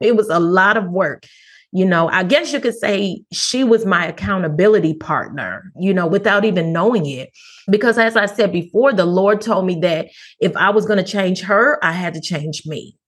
it 0.00 0.16
was 0.16 0.30
a 0.30 0.40
lot 0.40 0.78
of 0.78 0.90
work 0.90 1.26
you 1.72 1.86
know, 1.86 2.08
I 2.08 2.22
guess 2.22 2.52
you 2.52 2.60
could 2.60 2.74
say 2.74 3.24
she 3.32 3.64
was 3.64 3.86
my 3.86 4.06
accountability 4.06 4.92
partner, 4.94 5.72
you 5.74 5.94
know, 5.94 6.06
without 6.06 6.44
even 6.44 6.72
knowing 6.72 7.06
it. 7.06 7.30
Because 7.70 7.96
as 7.96 8.14
I 8.14 8.26
said 8.26 8.52
before, 8.52 8.92
the 8.92 9.06
Lord 9.06 9.40
told 9.40 9.64
me 9.64 9.76
that 9.80 10.08
if 10.38 10.54
I 10.56 10.68
was 10.68 10.84
going 10.84 10.98
to 10.98 11.10
change 11.10 11.40
her, 11.42 11.82
I 11.82 11.92
had 11.92 12.12
to 12.14 12.20
change 12.20 12.66
me. 12.66 12.98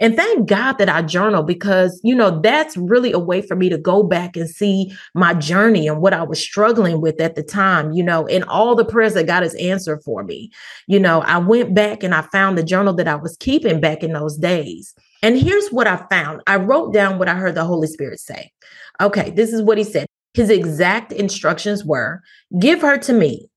And 0.00 0.14
thank 0.16 0.48
God 0.48 0.74
that 0.74 0.88
I 0.88 1.02
journal 1.02 1.42
because, 1.42 2.00
you 2.04 2.14
know, 2.14 2.40
that's 2.40 2.76
really 2.76 3.12
a 3.12 3.18
way 3.18 3.42
for 3.42 3.56
me 3.56 3.68
to 3.68 3.78
go 3.78 4.02
back 4.02 4.36
and 4.36 4.48
see 4.48 4.92
my 5.14 5.34
journey 5.34 5.88
and 5.88 6.00
what 6.00 6.14
I 6.14 6.22
was 6.22 6.40
struggling 6.40 7.00
with 7.00 7.20
at 7.20 7.34
the 7.34 7.42
time, 7.42 7.92
you 7.92 8.02
know, 8.02 8.26
and 8.28 8.44
all 8.44 8.74
the 8.74 8.84
prayers 8.84 9.14
that 9.14 9.26
God 9.26 9.42
has 9.42 9.54
answered 9.56 10.02
for 10.04 10.22
me. 10.22 10.50
You 10.86 11.00
know, 11.00 11.22
I 11.22 11.38
went 11.38 11.74
back 11.74 12.02
and 12.02 12.14
I 12.14 12.22
found 12.22 12.56
the 12.56 12.62
journal 12.62 12.94
that 12.94 13.08
I 13.08 13.16
was 13.16 13.36
keeping 13.38 13.80
back 13.80 14.02
in 14.02 14.12
those 14.12 14.36
days. 14.36 14.94
And 15.22 15.36
here's 15.36 15.68
what 15.70 15.88
I 15.88 15.96
found 16.10 16.42
I 16.46 16.56
wrote 16.56 16.92
down 16.92 17.18
what 17.18 17.28
I 17.28 17.34
heard 17.34 17.56
the 17.56 17.64
Holy 17.64 17.88
Spirit 17.88 18.20
say. 18.20 18.52
Okay, 19.00 19.30
this 19.30 19.52
is 19.52 19.62
what 19.62 19.78
he 19.78 19.84
said. 19.84 20.06
His 20.34 20.50
exact 20.50 21.12
instructions 21.12 21.84
were 21.84 22.22
give 22.60 22.82
her 22.82 22.98
to 22.98 23.12
me, 23.12 23.48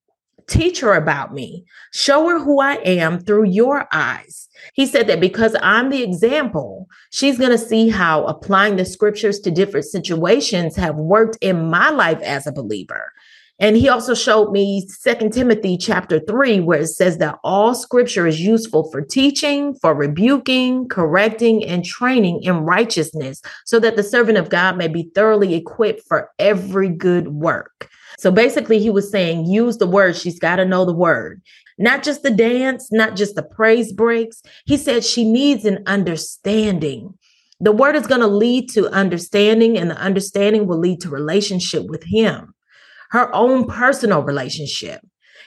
Teach 0.51 0.81
her 0.81 0.95
about 0.95 1.33
me. 1.33 1.63
Show 1.93 2.27
her 2.27 2.37
who 2.37 2.59
I 2.59 2.73
am 2.83 3.21
through 3.21 3.45
your 3.45 3.87
eyes. 3.93 4.49
He 4.73 4.85
said 4.85 5.07
that 5.07 5.21
because 5.21 5.55
I'm 5.61 5.89
the 5.89 6.03
example, 6.03 6.89
she's 7.09 7.37
going 7.37 7.51
to 7.51 7.57
see 7.57 7.87
how 7.87 8.25
applying 8.25 8.75
the 8.75 8.83
scriptures 8.83 9.39
to 9.39 9.49
different 9.49 9.85
situations 9.85 10.75
have 10.75 10.97
worked 10.97 11.37
in 11.39 11.69
my 11.69 11.89
life 11.89 12.19
as 12.21 12.45
a 12.47 12.51
believer. 12.51 13.13
And 13.59 13.77
he 13.77 13.87
also 13.87 14.13
showed 14.13 14.51
me 14.51 14.85
Second 14.89 15.31
Timothy 15.31 15.77
chapter 15.77 16.19
3, 16.19 16.59
where 16.59 16.81
it 16.81 16.87
says 16.87 17.19
that 17.19 17.39
all 17.45 17.73
scripture 17.73 18.27
is 18.27 18.41
useful 18.41 18.91
for 18.91 18.99
teaching, 18.99 19.73
for 19.75 19.95
rebuking, 19.95 20.89
correcting, 20.89 21.63
and 21.63 21.85
training 21.85 22.43
in 22.43 22.65
righteousness, 22.65 23.41
so 23.65 23.79
that 23.79 23.95
the 23.95 24.03
servant 24.03 24.37
of 24.37 24.49
God 24.49 24.77
may 24.77 24.89
be 24.89 25.11
thoroughly 25.15 25.53
equipped 25.53 26.01
for 26.09 26.29
every 26.39 26.89
good 26.89 27.29
work. 27.29 27.89
So 28.21 28.29
basically, 28.29 28.77
he 28.77 28.91
was 28.91 29.09
saying, 29.09 29.47
use 29.47 29.77
the 29.77 29.87
word. 29.87 30.15
She's 30.15 30.37
got 30.37 30.57
to 30.57 30.65
know 30.65 30.85
the 30.85 30.93
word, 30.93 31.41
not 31.79 32.03
just 32.03 32.21
the 32.21 32.29
dance, 32.29 32.91
not 32.91 33.15
just 33.15 33.33
the 33.33 33.41
praise 33.41 33.91
breaks. 33.91 34.43
He 34.67 34.77
said 34.77 35.03
she 35.03 35.23
needs 35.25 35.65
an 35.65 35.83
understanding. 35.87 37.15
The 37.59 37.71
word 37.71 37.95
is 37.95 38.05
going 38.05 38.21
to 38.21 38.27
lead 38.27 38.69
to 38.73 38.89
understanding, 38.89 39.75
and 39.75 39.89
the 39.89 39.97
understanding 39.97 40.67
will 40.67 40.77
lead 40.77 41.01
to 41.01 41.09
relationship 41.09 41.87
with 41.87 42.03
him 42.03 42.53
her 43.09 43.33
own 43.35 43.65
personal 43.65 44.21
relationship. 44.21 45.01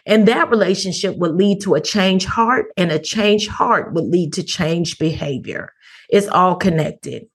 And 0.04 0.26
that 0.26 0.50
relationship 0.50 1.16
would 1.16 1.36
lead 1.36 1.62
to 1.62 1.74
a 1.74 1.80
changed 1.80 2.26
heart, 2.26 2.66
and 2.76 2.90
a 2.90 2.98
changed 2.98 3.48
heart 3.48 3.94
would 3.94 4.04
lead 4.04 4.32
to 4.32 4.42
changed 4.42 4.98
behavior. 4.98 5.72
It's 6.10 6.26
all 6.26 6.56
connected. 6.56 7.26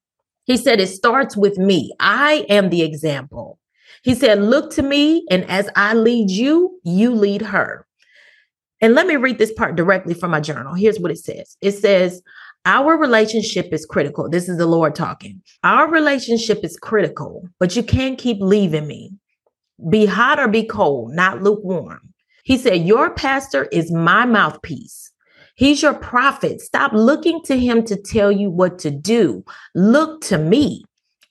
He 0.44 0.58
said, 0.58 0.82
It 0.82 0.88
starts 0.88 1.38
with 1.38 1.58
me. 1.58 1.94
I 2.00 2.46
am 2.50 2.70
the 2.70 2.82
example. 2.82 3.59
He 4.04 4.16
said, 4.16 4.42
Look 4.42 4.72
to 4.74 4.84
me, 4.84 5.26
and 5.30 5.50
as 5.50 5.70
I 5.76 5.94
lead 5.94 6.30
you, 6.30 6.80
you 6.84 7.14
lead 7.14 7.42
her. 7.42 7.86
And 8.82 8.96
let 8.96 9.08
me 9.08 9.18
read 9.18 9.38
this 9.38 9.54
part 9.54 9.76
directly 9.76 10.14
from 10.14 10.32
my 10.32 10.40
journal. 10.40 10.74
Here's 10.74 11.00
what 11.00 11.12
it 11.12 11.18
says 11.20 11.58
it 11.62 11.74
says, 11.74 12.22
Our 12.66 12.98
relationship 12.98 13.74
is 13.74 13.86
critical. 13.86 14.30
This 14.30 14.48
is 14.48 14.58
the 14.58 14.66
Lord 14.66 14.96
talking. 14.96 15.42
Our 15.64 15.90
relationship 15.90 16.60
is 16.64 16.78
critical, 16.78 17.48
but 17.60 17.76
you 17.76 17.84
can't 17.84 18.18
keep 18.18 18.38
leaving 18.40 18.88
me. 18.88 19.12
Be 19.90 20.06
hot 20.06 20.40
or 20.40 20.48
be 20.48 20.64
cold, 20.64 21.14
not 21.14 21.42
lukewarm. 21.42 22.14
He 22.44 22.58
said, 22.58 22.86
Your 22.86 23.14
pastor 23.14 23.66
is 23.66 23.92
my 23.92 24.26
mouthpiece. 24.26 25.12
He's 25.56 25.82
your 25.82 25.94
prophet. 25.94 26.62
Stop 26.62 26.94
looking 26.94 27.42
to 27.44 27.60
him 27.60 27.84
to 27.86 28.02
tell 28.02 28.32
you 28.32 28.50
what 28.50 28.80
to 28.80 28.92
do. 28.92 29.44
Look 29.76 30.22
to 30.22 30.38
me. 30.38 30.86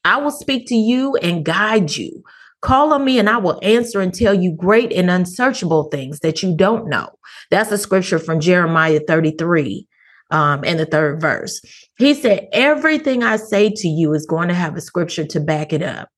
I 0.04 0.18
will 0.18 0.30
speak 0.30 0.66
to 0.68 0.74
you 0.74 1.16
and 1.16 1.44
guide 1.44 1.96
you. 1.96 2.22
Call 2.60 2.92
on 2.92 3.04
me 3.04 3.18
and 3.18 3.28
I 3.28 3.36
will 3.36 3.58
answer 3.62 4.00
and 4.00 4.12
tell 4.12 4.34
you 4.34 4.52
great 4.52 4.92
and 4.92 5.10
unsearchable 5.10 5.84
things 5.84 6.20
that 6.20 6.42
you 6.42 6.56
don't 6.56 6.88
know. 6.88 7.08
That's 7.50 7.70
a 7.70 7.78
scripture 7.78 8.18
from 8.18 8.40
Jeremiah 8.40 9.00
33 9.06 9.86
um, 10.30 10.64
in 10.64 10.76
the 10.76 10.86
third 10.86 11.20
verse. 11.20 11.60
He 11.98 12.14
said, 12.14 12.48
Everything 12.52 13.22
I 13.22 13.36
say 13.36 13.70
to 13.70 13.88
you 13.88 14.12
is 14.12 14.26
going 14.26 14.48
to 14.48 14.54
have 14.54 14.76
a 14.76 14.80
scripture 14.80 15.24
to 15.26 15.40
back 15.40 15.72
it 15.72 15.82
up 15.82 16.08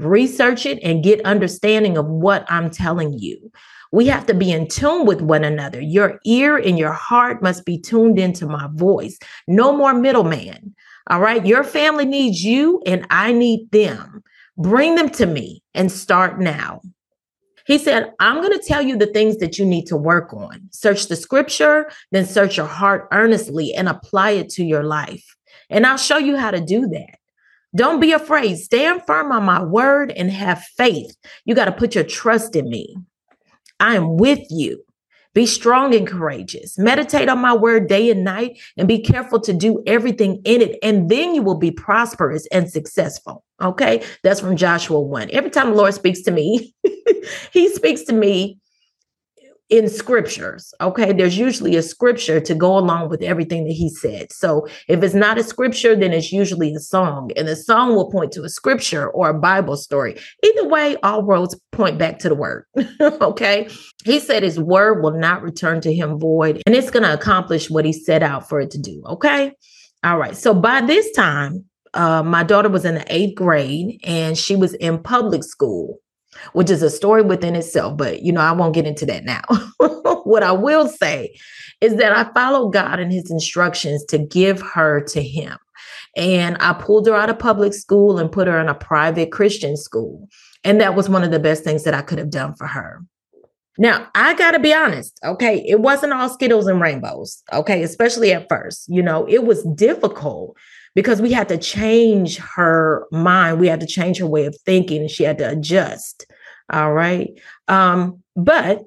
research 0.00 0.66
it 0.66 0.78
and 0.82 1.04
get 1.04 1.24
understanding 1.24 1.96
of 1.96 2.06
what 2.06 2.44
I'm 2.48 2.70
telling 2.70 3.18
you. 3.18 3.50
We 3.92 4.06
have 4.06 4.26
to 4.26 4.34
be 4.34 4.52
in 4.52 4.68
tune 4.68 5.04
with 5.04 5.20
one 5.20 5.44
another. 5.44 5.80
Your 5.80 6.20
ear 6.24 6.56
and 6.56 6.78
your 6.78 6.92
heart 6.92 7.42
must 7.42 7.64
be 7.64 7.78
tuned 7.78 8.18
into 8.18 8.46
my 8.46 8.68
voice. 8.74 9.18
No 9.48 9.76
more 9.76 9.94
middleman. 9.94 10.74
All 11.08 11.20
right. 11.20 11.44
Your 11.44 11.64
family 11.64 12.04
needs 12.04 12.44
you 12.44 12.80
and 12.86 13.04
I 13.10 13.32
need 13.32 13.68
them. 13.72 14.22
Bring 14.60 14.94
them 14.94 15.08
to 15.10 15.26
me 15.26 15.62
and 15.74 15.90
start 15.90 16.38
now. 16.38 16.82
He 17.66 17.78
said, 17.78 18.12
I'm 18.20 18.42
going 18.42 18.58
to 18.58 18.64
tell 18.66 18.82
you 18.82 18.96
the 18.96 19.06
things 19.06 19.38
that 19.38 19.58
you 19.58 19.64
need 19.64 19.86
to 19.86 19.96
work 19.96 20.34
on. 20.34 20.68
Search 20.70 21.08
the 21.08 21.16
scripture, 21.16 21.90
then 22.10 22.26
search 22.26 22.56
your 22.56 22.66
heart 22.66 23.08
earnestly 23.12 23.72
and 23.74 23.88
apply 23.88 24.30
it 24.32 24.50
to 24.50 24.64
your 24.64 24.82
life. 24.82 25.24
And 25.70 25.86
I'll 25.86 25.96
show 25.96 26.18
you 26.18 26.36
how 26.36 26.50
to 26.50 26.60
do 26.60 26.88
that. 26.88 27.18
Don't 27.74 28.00
be 28.00 28.12
afraid. 28.12 28.56
Stand 28.56 29.02
firm 29.06 29.30
on 29.32 29.44
my 29.44 29.62
word 29.62 30.10
and 30.10 30.30
have 30.30 30.62
faith. 30.76 31.16
You 31.44 31.54
got 31.54 31.66
to 31.66 31.72
put 31.72 31.94
your 31.94 32.04
trust 32.04 32.56
in 32.56 32.68
me. 32.68 32.96
I 33.78 33.94
am 33.94 34.16
with 34.16 34.44
you. 34.50 34.84
Be 35.32 35.46
strong 35.46 35.94
and 35.94 36.06
courageous. 36.06 36.76
Meditate 36.76 37.28
on 37.28 37.38
my 37.38 37.54
word 37.54 37.88
day 37.88 38.10
and 38.10 38.24
night 38.24 38.58
and 38.76 38.88
be 38.88 39.00
careful 39.00 39.40
to 39.40 39.52
do 39.52 39.82
everything 39.86 40.42
in 40.44 40.60
it. 40.60 40.78
And 40.82 41.08
then 41.08 41.34
you 41.34 41.42
will 41.42 41.58
be 41.58 41.70
prosperous 41.70 42.48
and 42.50 42.68
successful. 42.68 43.44
Okay. 43.62 44.02
That's 44.24 44.40
from 44.40 44.56
Joshua 44.56 45.00
1. 45.00 45.30
Every 45.30 45.50
time 45.50 45.70
the 45.70 45.76
Lord 45.76 45.94
speaks 45.94 46.22
to 46.22 46.32
me, 46.32 46.74
he 47.52 47.72
speaks 47.72 48.02
to 48.04 48.12
me 48.12 48.58
in 49.70 49.88
scriptures. 49.88 50.74
Okay. 50.80 51.12
There's 51.12 51.38
usually 51.38 51.76
a 51.76 51.82
scripture 51.82 52.40
to 52.40 52.54
go 52.54 52.76
along 52.76 53.08
with 53.08 53.22
everything 53.22 53.64
that 53.64 53.72
he 53.72 53.88
said. 53.88 54.32
So 54.32 54.66
if 54.88 55.02
it's 55.02 55.14
not 55.14 55.38
a 55.38 55.44
scripture, 55.44 55.94
then 55.94 56.12
it's 56.12 56.32
usually 56.32 56.74
a 56.74 56.80
song, 56.80 57.30
and 57.36 57.48
the 57.48 57.56
song 57.56 57.94
will 57.94 58.10
point 58.10 58.32
to 58.32 58.42
a 58.42 58.48
scripture 58.48 59.08
or 59.08 59.30
a 59.30 59.38
Bible 59.38 59.76
story. 59.76 60.18
Either 60.44 60.68
way, 60.68 60.96
all 61.02 61.22
roads 61.22 61.58
point 61.72 61.98
back 61.98 62.18
to 62.20 62.28
the 62.28 62.34
word. 62.34 62.64
okay. 63.00 63.68
He 64.04 64.18
said 64.18 64.42
his 64.42 64.58
word 64.58 65.02
will 65.02 65.18
not 65.18 65.42
return 65.42 65.80
to 65.82 65.94
him 65.94 66.18
void, 66.18 66.62
and 66.66 66.74
it's 66.74 66.90
going 66.90 67.04
to 67.04 67.14
accomplish 67.14 67.70
what 67.70 67.84
he 67.84 67.92
set 67.92 68.22
out 68.22 68.48
for 68.48 68.60
it 68.60 68.70
to 68.72 68.78
do. 68.78 69.02
Okay. 69.06 69.52
All 70.02 70.18
right. 70.18 70.36
So 70.36 70.54
by 70.54 70.80
this 70.80 71.12
time, 71.12 71.64
uh, 71.94 72.22
my 72.22 72.42
daughter 72.42 72.68
was 72.68 72.84
in 72.84 72.94
the 72.94 73.04
eighth 73.08 73.34
grade 73.34 74.00
and 74.04 74.38
she 74.38 74.56
was 74.56 74.74
in 74.74 75.02
public 75.02 75.42
school 75.42 75.98
which 76.52 76.70
is 76.70 76.82
a 76.82 76.90
story 76.90 77.22
within 77.22 77.56
itself. 77.56 77.96
But, 77.96 78.22
you 78.22 78.32
know, 78.32 78.40
I 78.40 78.52
won't 78.52 78.74
get 78.74 78.86
into 78.86 79.06
that 79.06 79.24
now. 79.24 79.42
what 80.24 80.42
I 80.42 80.52
will 80.52 80.88
say 80.88 81.34
is 81.80 81.96
that 81.96 82.12
I 82.12 82.32
followed 82.32 82.72
God 82.72 83.00
and 83.00 83.12
his 83.12 83.30
instructions 83.30 84.04
to 84.06 84.18
give 84.18 84.60
her 84.60 85.00
to 85.08 85.22
him. 85.22 85.58
And 86.16 86.56
I 86.60 86.72
pulled 86.72 87.06
her 87.06 87.14
out 87.14 87.30
of 87.30 87.38
public 87.38 87.72
school 87.72 88.18
and 88.18 88.32
put 88.32 88.48
her 88.48 88.58
in 88.60 88.68
a 88.68 88.74
private 88.74 89.32
Christian 89.32 89.76
school. 89.76 90.28
And 90.64 90.80
that 90.80 90.94
was 90.94 91.08
one 91.08 91.22
of 91.22 91.30
the 91.30 91.38
best 91.38 91.64
things 91.64 91.84
that 91.84 91.94
I 91.94 92.02
could 92.02 92.18
have 92.18 92.30
done 92.30 92.54
for 92.54 92.66
her. 92.66 93.00
Now, 93.78 94.08
I 94.14 94.34
got 94.34 94.50
to 94.50 94.58
be 94.58 94.74
honest, 94.74 95.18
okay? 95.24 95.64
It 95.66 95.80
wasn't 95.80 96.12
all 96.12 96.28
Skittles 96.28 96.66
and 96.66 96.82
rainbows, 96.82 97.42
okay? 97.52 97.82
Especially 97.82 98.32
at 98.32 98.48
first. 98.48 98.84
You 98.88 99.02
know, 99.02 99.24
it 99.26 99.44
was 99.44 99.62
difficult 99.74 100.56
because 100.94 101.20
we 101.20 101.32
had 101.32 101.48
to 101.48 101.58
change 101.58 102.38
her 102.38 103.06
mind. 103.12 103.60
We 103.60 103.68
had 103.68 103.80
to 103.80 103.86
change 103.86 104.18
her 104.18 104.26
way 104.26 104.46
of 104.46 104.56
thinking 104.64 105.08
she 105.08 105.24
had 105.24 105.38
to 105.38 105.50
adjust. 105.50 106.26
All 106.72 106.92
right. 106.92 107.30
Um, 107.68 108.22
but 108.36 108.82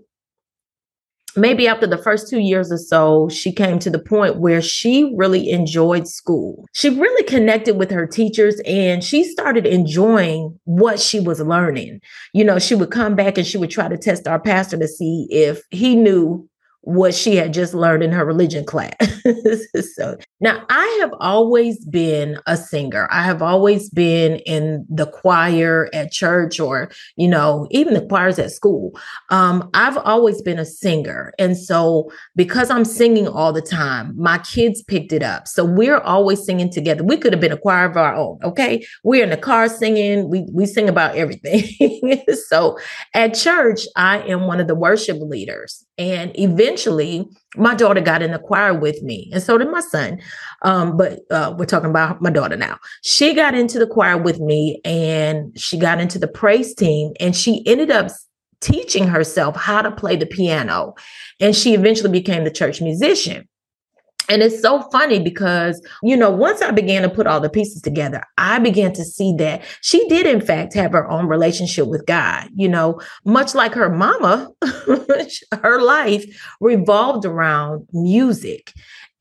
maybe 1.36 1.68
after 1.68 1.88
the 1.88 1.98
first 1.98 2.30
two 2.30 2.40
years 2.40 2.72
or 2.72 2.78
so, 2.78 3.30
she 3.30 3.52
came 3.52 3.80
to 3.80 3.90
the 3.90 4.00
point 4.00 4.38
where 4.38 4.62
she 4.62 5.12
really 5.16 5.50
enjoyed 5.50 6.08
school. 6.08 6.66
She 6.74 6.90
really 6.90 7.24
connected 7.24 7.78
with 7.78 7.92
her 7.92 8.06
teachers 8.06 8.60
and 8.66 9.04
she 9.04 9.24
started 9.24 9.66
enjoying 9.66 10.60
what 10.66 11.00
she 11.00 11.20
was 11.20 11.40
learning. 11.40 12.02
You 12.34 12.44
know, 12.44 12.60
she 12.60 12.76
would 12.76 12.92
come 12.92 13.16
back 13.16 13.38
and 13.38 13.48
she 13.48 13.58
would 13.58 13.72
try 13.72 13.88
to 13.88 13.98
test 13.98 14.28
our 14.28 14.40
pastor 14.40 14.78
to 14.78 14.88
see 14.88 15.28
if 15.30 15.62
he 15.72 15.96
knew 15.96 16.48
what 16.84 17.16
she 17.16 17.38
had 17.38 17.54
just 17.54 17.74
learned 17.74 18.04
in 18.04 18.12
her 18.12 18.26
religion 18.26 18.66
class. 18.66 18.94
so 19.96 20.18
now 20.42 20.66
I 20.70 20.98
have 21.00 21.12
always 21.22 21.84
been 21.86 22.38
a 22.46 22.58
singer. 22.58 23.08
I 23.10 23.24
have 23.24 23.42
always 23.42 23.90
been 23.90 24.36
in 24.40 24.86
the 24.90 25.06
choir 25.06 25.90
at 25.94 26.12
church 26.12 26.60
or, 26.60 26.92
you 27.16 27.30
know, 27.30 27.68
even 27.72 27.94
the 27.94 28.06
choirs 28.06 28.38
at 28.38 28.52
school. 28.52 29.00
Um, 29.30 29.70
I've 29.74 29.98
always 29.98 30.42
been 30.42 30.60
a 30.60 30.66
singer. 30.66 31.32
And 31.40 31.58
so 31.58 32.12
because 32.36 32.70
I'm 32.70 32.86
singing 32.86 33.30
all 33.30 33.54
the 33.54 33.62
time, 33.62 34.14
my 34.18 34.40
kids 34.40 34.84
picked 34.84 35.14
it 35.14 35.24
up. 35.24 35.48
So 35.48 35.64
we're 35.64 36.00
always 36.00 36.44
singing 36.44 36.70
together. 36.70 37.04
We 37.04 37.16
could 37.16 37.32
have 37.32 37.42
been 37.42 37.54
a 37.54 37.58
choir 37.58 37.86
of 37.86 37.96
our 37.96 38.14
own. 38.14 38.40
Okay. 38.44 38.86
We're 39.06 39.24
in 39.24 39.30
the 39.30 39.38
car 39.38 39.70
singing. 39.70 40.30
We 40.30 40.46
we 40.52 40.66
sing 40.66 40.90
about 40.90 41.16
everything. 41.16 42.22
so 42.48 42.78
at 43.14 43.36
church, 43.36 43.88
I 43.96 44.20
am 44.24 44.48
one 44.48 44.60
of 44.60 44.68
the 44.68 44.76
worship 44.76 45.20
leaders. 45.22 45.86
And 45.98 46.32
eventually, 46.40 47.28
my 47.56 47.76
daughter 47.76 48.02
got 48.02 48.24
in 48.24 48.32
the 48.32 48.40
choir 48.40 48.74
with 48.74 49.04
me, 49.04 49.30
and 49.32 49.44
so 49.44 49.60
did 49.60 49.70
my 49.70 49.82
son. 49.82 50.20
Um, 50.64 50.98
but 50.98 51.20
uh, 51.30 51.54
we're 51.56 51.66
talking 51.66 51.92
about 51.92 52.20
my 52.20 52.32
daughter 52.32 52.56
now. 52.56 52.80
She 53.04 53.36
got 53.36 53.54
into 53.54 53.78
the 53.78 53.86
choir 53.86 54.18
with 54.18 54.40
me, 54.40 54.82
and 54.84 55.58
she 55.58 55.78
got 55.78 56.00
into 56.00 56.18
the 56.18 56.28
praise 56.28 56.74
team, 56.74 57.14
and 57.20 57.36
she 57.36 57.64
ended 57.68 57.92
up 57.92 58.08
teaching 58.60 59.08
herself 59.08 59.56
how 59.56 59.82
to 59.82 59.92
play 59.92 60.16
the 60.16 60.26
piano. 60.26 60.96
And 61.40 61.56
she 61.56 61.74
eventually 61.74 62.12
became 62.12 62.44
the 62.44 62.52
church 62.52 62.82
musician. 62.82 63.48
And 64.30 64.42
it's 64.42 64.62
so 64.62 64.82
funny 64.92 65.20
because, 65.20 65.86
you 66.02 66.16
know, 66.16 66.30
once 66.30 66.62
I 66.62 66.72
began 66.72 67.02
to 67.02 67.10
put 67.10 67.28
all 67.28 67.40
the 67.40 67.50
pieces 67.50 67.82
together, 67.82 68.24
I 68.38 68.60
began 68.60 68.94
to 68.94 69.04
see 69.04 69.34
that 69.38 69.62
she 69.82 70.08
did, 70.08 70.26
in 70.26 70.42
fact, 70.42 70.74
have 70.74 70.94
her 70.94 71.10
own 71.10 71.28
relationship 71.28 71.88
with 71.88 72.06
God. 72.06 72.50
You 72.56 72.70
know, 72.70 73.02
much 73.26 73.54
like 73.54 73.74
her 73.74 73.90
mama, 73.90 74.50
her 75.62 75.82
life 75.82 76.26
revolved 76.62 77.26
around 77.26 77.88
music. 77.92 78.74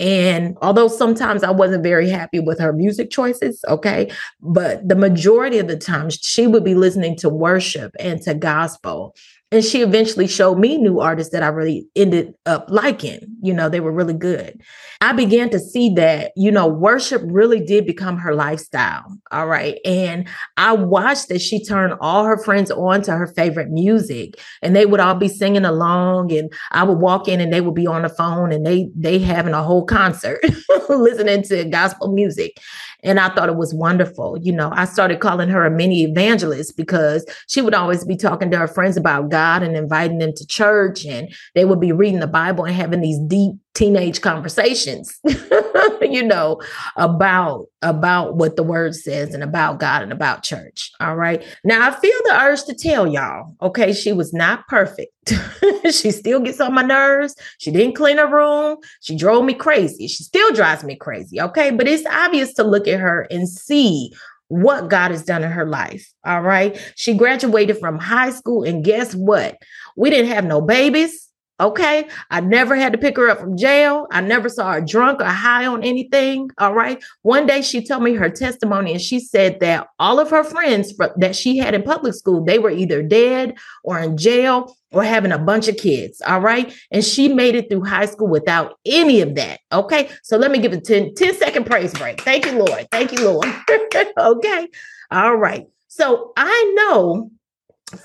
And 0.03 0.57
although 0.63 0.89
sometimes 0.89 1.45
I 1.45 1.51
wasn't 1.51 1.85
very 1.85 2.09
happy 2.09 2.41
with 2.41 2.59
her 2.59 2.73
music 2.73 3.11
choices, 3.11 3.65
okay, 3.69 4.11
but 4.41 4.89
the 4.89 4.97
majority 4.97 5.59
of 5.59 5.69
the 5.69 5.77
time 5.77 6.11
she 6.11 6.47
would 6.47 6.65
be 6.65 6.75
listening 6.75 7.17
to 7.19 7.29
worship 7.29 7.95
and 8.01 8.21
to 8.23 8.35
gospel. 8.35 9.15
And 9.53 9.63
she 9.63 9.83
eventually 9.83 10.27
showed 10.27 10.59
me 10.59 10.79
new 10.79 11.01
artists 11.01 11.33
that 11.33 11.43
I 11.43 11.49
really 11.49 11.87
ended 11.95 12.35
up 12.47 12.67
liking. 12.69 13.21
You 13.43 13.53
know, 13.53 13.69
they 13.69 13.81
were 13.81 13.93
really 13.93 14.15
good. 14.15 14.61
I 15.03 15.13
began 15.13 15.51
to 15.51 15.59
see 15.59 15.93
that, 15.97 16.33
you 16.37 16.51
know, 16.51 16.67
worship 16.67 17.21
really 17.27 17.61
did 17.61 17.85
become 17.85 18.17
her 18.17 18.35
lifestyle. 18.35 19.05
All 19.31 19.47
right. 19.47 19.79
And 19.85 20.27
I 20.57 20.73
watched 20.73 21.29
that 21.29 21.43
she 21.43 21.63
turned 21.63 21.95
all 22.01 22.25
her 22.25 22.39
friends 22.39 22.71
on 22.71 23.03
to 23.03 23.13
her 23.13 23.27
favorite 23.27 23.69
music 23.69 24.41
and 24.63 24.75
they 24.75 24.87
would 24.87 25.01
all 25.01 25.17
be 25.17 25.29
singing 25.29 25.65
along. 25.67 26.33
And 26.33 26.53
I 26.71 26.85
would 26.85 26.99
walk 26.99 27.29
in 27.29 27.41
and 27.41 27.53
they 27.53 27.61
would 27.61 27.75
be 27.75 27.87
on 27.87 28.03
the 28.03 28.09
phone 28.09 28.53
and 28.53 28.65
they 28.65 28.91
they 28.97 29.19
having 29.19 29.55
a 29.55 29.63
whole 29.63 29.85
concert 29.85 30.41
listening 30.89 31.43
to 31.45 31.65
gospel 31.67 32.13
music. 32.13 32.59
And 33.03 33.19
I 33.19 33.35
thought 33.35 33.49
it 33.49 33.57
was 33.57 33.75
wonderful. 33.75 34.39
You 34.41 34.53
know, 34.53 34.71
I 34.75 34.85
started 34.85 35.21
calling 35.21 35.49
her 35.49 35.65
a 35.65 35.71
mini 35.71 36.05
evangelist 36.05 36.77
because 36.77 37.27
she 37.49 37.61
would 37.61 37.75
always 37.75 38.05
be 38.05 38.17
talking 38.17 38.51
to 38.51 38.59
her 38.59 38.69
friends 38.69 38.97
about 38.97 39.31
God 39.31 39.63
and 39.63 39.77
inviting 39.77 40.19
them 40.19 40.33
to 40.37 40.47
church. 40.47 41.05
And 41.05 41.33
they 41.55 41.65
would 41.65 41.81
be 41.81 41.93
reading 41.93 42.21
the 42.21 42.27
Bible 42.27 42.65
and 42.65 42.75
having 42.75 43.01
these 43.01 43.19
deep 43.27 43.55
teenage 43.75 44.21
conversations 44.21 45.19
you 46.03 46.23
know 46.23 46.61
about 46.97 47.67
about 47.81 48.37
what 48.37 48.57
the 48.57 48.63
word 48.63 48.95
says 48.95 49.33
and 49.33 49.43
about 49.43 49.81
god 49.81 50.03
and 50.03 50.13
about 50.13 50.43
church 50.43 50.91
all 51.01 51.17
right 51.17 51.43
now 51.65 51.89
i 51.89 51.91
feel 51.91 52.19
the 52.25 52.39
urge 52.43 52.63
to 52.65 52.75
tell 52.75 53.07
y'all 53.07 53.55
okay 53.63 53.93
she 53.93 54.13
was 54.13 54.33
not 54.33 54.67
perfect 54.69 55.13
she 55.91 56.11
still 56.11 56.41
gets 56.41 56.61
on 56.61 56.75
my 56.75 56.83
nerves 56.83 57.35
she 57.59 57.71
didn't 57.71 57.95
clean 57.95 58.19
her 58.19 58.27
room 58.27 58.77
she 59.01 59.17
drove 59.17 59.45
me 59.45 59.55
crazy 59.55 60.07
she 60.07 60.23
still 60.23 60.53
drives 60.53 60.85
me 60.85 60.95
crazy 60.95 61.41
okay 61.41 61.71
but 61.71 61.89
it's 61.89 62.07
obvious 62.07 62.53
to 62.53 62.63
look 62.63 62.87
at 62.87 63.01
her 63.01 63.27
and 63.31 63.49
see 63.49 64.13
what 64.49 64.91
God 64.91 65.13
has 65.13 65.25
done 65.25 65.43
in 65.43 65.51
her 65.51 65.65
life. 65.65 66.13
All 66.27 66.43
right. 66.43 66.79
She 66.95 67.15
graduated 67.15 67.79
from 67.79 67.99
high 67.99 68.29
school, 68.29 68.65
and 68.65 68.85
guess 68.85 69.15
what? 69.15 69.57
We 69.97 70.11
didn't 70.11 70.31
have 70.31 70.45
no 70.45 70.61
babies. 70.61 71.32
Okay. 71.61 72.09
I 72.31 72.41
never 72.41 72.75
had 72.75 72.93
to 72.93 72.99
pick 72.99 73.17
her 73.17 73.29
up 73.29 73.39
from 73.39 73.57
jail. 73.57 74.07
I 74.11 74.21
never 74.21 74.49
saw 74.49 74.73
her 74.73 74.81
drunk 74.81 75.21
or 75.21 75.27
high 75.27 75.67
on 75.67 75.85
anything. 75.85 76.51
All 76.59 76.75
right. 76.75 77.03
One 77.23 77.47
day 77.47 77.63
she 77.63 77.85
told 77.85 78.03
me 78.03 78.15
her 78.15 78.31
testimony 78.31 78.93
and 78.93 79.01
she 79.01 79.21
said 79.21 79.61
that 79.61 79.87
all 79.99 80.19
of 80.19 80.31
her 80.31 80.43
friends 80.43 80.93
that 81.17 81.37
she 81.37 81.59
had 81.59 81.75
in 81.75 81.83
public 81.83 82.15
school, 82.15 82.45
they 82.45 82.59
were 82.59 82.71
either 82.71 83.03
dead 83.03 83.55
or 83.85 83.99
in 84.01 84.17
jail 84.17 84.77
or 84.91 85.05
having 85.05 85.31
a 85.31 85.39
bunch 85.39 85.69
of 85.69 85.77
kids. 85.77 86.21
All 86.27 86.41
right. 86.41 86.75
And 86.91 87.05
she 87.05 87.29
made 87.29 87.55
it 87.55 87.71
through 87.71 87.85
high 87.85 88.07
school 88.07 88.29
without 88.29 88.79
any 88.85 89.21
of 89.21 89.37
that. 89.37 89.61
Okay. 89.71 90.11
So 90.23 90.39
let 90.39 90.51
me 90.51 90.59
give 90.59 90.73
a 90.73 90.81
10, 90.81 91.15
10 91.15 91.35
second 91.37 91.67
praise 91.67 91.93
break. 91.93 92.23
Thank 92.23 92.47
you, 92.47 92.59
Lord. 92.59 92.89
Thank 92.91 93.13
you, 93.13 93.25
Lord. 93.25 93.47
okay. 94.19 94.69
All 95.11 95.37
right. 95.37 95.67
So 95.87 96.33
I 96.37 96.73
know 96.75 97.31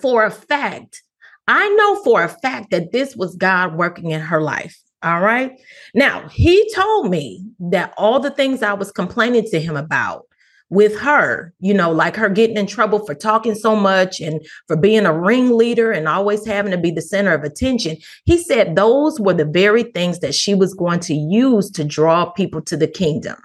for 0.01 0.25
a 0.25 0.31
fact 0.31 1.01
I 1.47 1.69
know 1.69 2.03
for 2.03 2.23
a 2.23 2.29
fact 2.29 2.71
that 2.71 2.91
this 2.91 3.15
was 3.15 3.35
God 3.35 3.75
working 3.75 4.11
in 4.11 4.21
her 4.21 4.41
life. 4.41 4.77
All 5.03 5.21
right. 5.21 5.59
Now, 5.93 6.27
he 6.27 6.71
told 6.73 7.09
me 7.09 7.45
that 7.59 7.93
all 7.97 8.19
the 8.19 8.31
things 8.31 8.63
I 8.63 8.73
was 8.73 8.91
complaining 8.91 9.45
to 9.51 9.59
him 9.59 9.77
about 9.77 10.26
with 10.69 10.97
her, 10.99 11.53
you 11.59 11.73
know, 11.73 11.91
like 11.91 12.15
her 12.15 12.29
getting 12.29 12.57
in 12.57 12.67
trouble 12.67 13.05
for 13.05 13.15
talking 13.15 13.55
so 13.55 13.75
much 13.75 14.19
and 14.19 14.45
for 14.67 14.75
being 14.75 15.05
a 15.05 15.17
ringleader 15.17 15.91
and 15.91 16.07
always 16.07 16.45
having 16.45 16.71
to 16.71 16.77
be 16.77 16.91
the 16.91 17.01
center 17.01 17.33
of 17.33 17.43
attention. 17.43 17.97
He 18.25 18.37
said 18.37 18.75
those 18.75 19.19
were 19.19 19.33
the 19.33 19.45
very 19.45 19.83
things 19.83 20.19
that 20.19 20.35
she 20.35 20.53
was 20.53 20.73
going 20.73 20.99
to 21.01 21.13
use 21.13 21.69
to 21.71 21.83
draw 21.83 22.25
people 22.25 22.61
to 22.63 22.75
the 22.75 22.87
kingdom. 22.87 23.37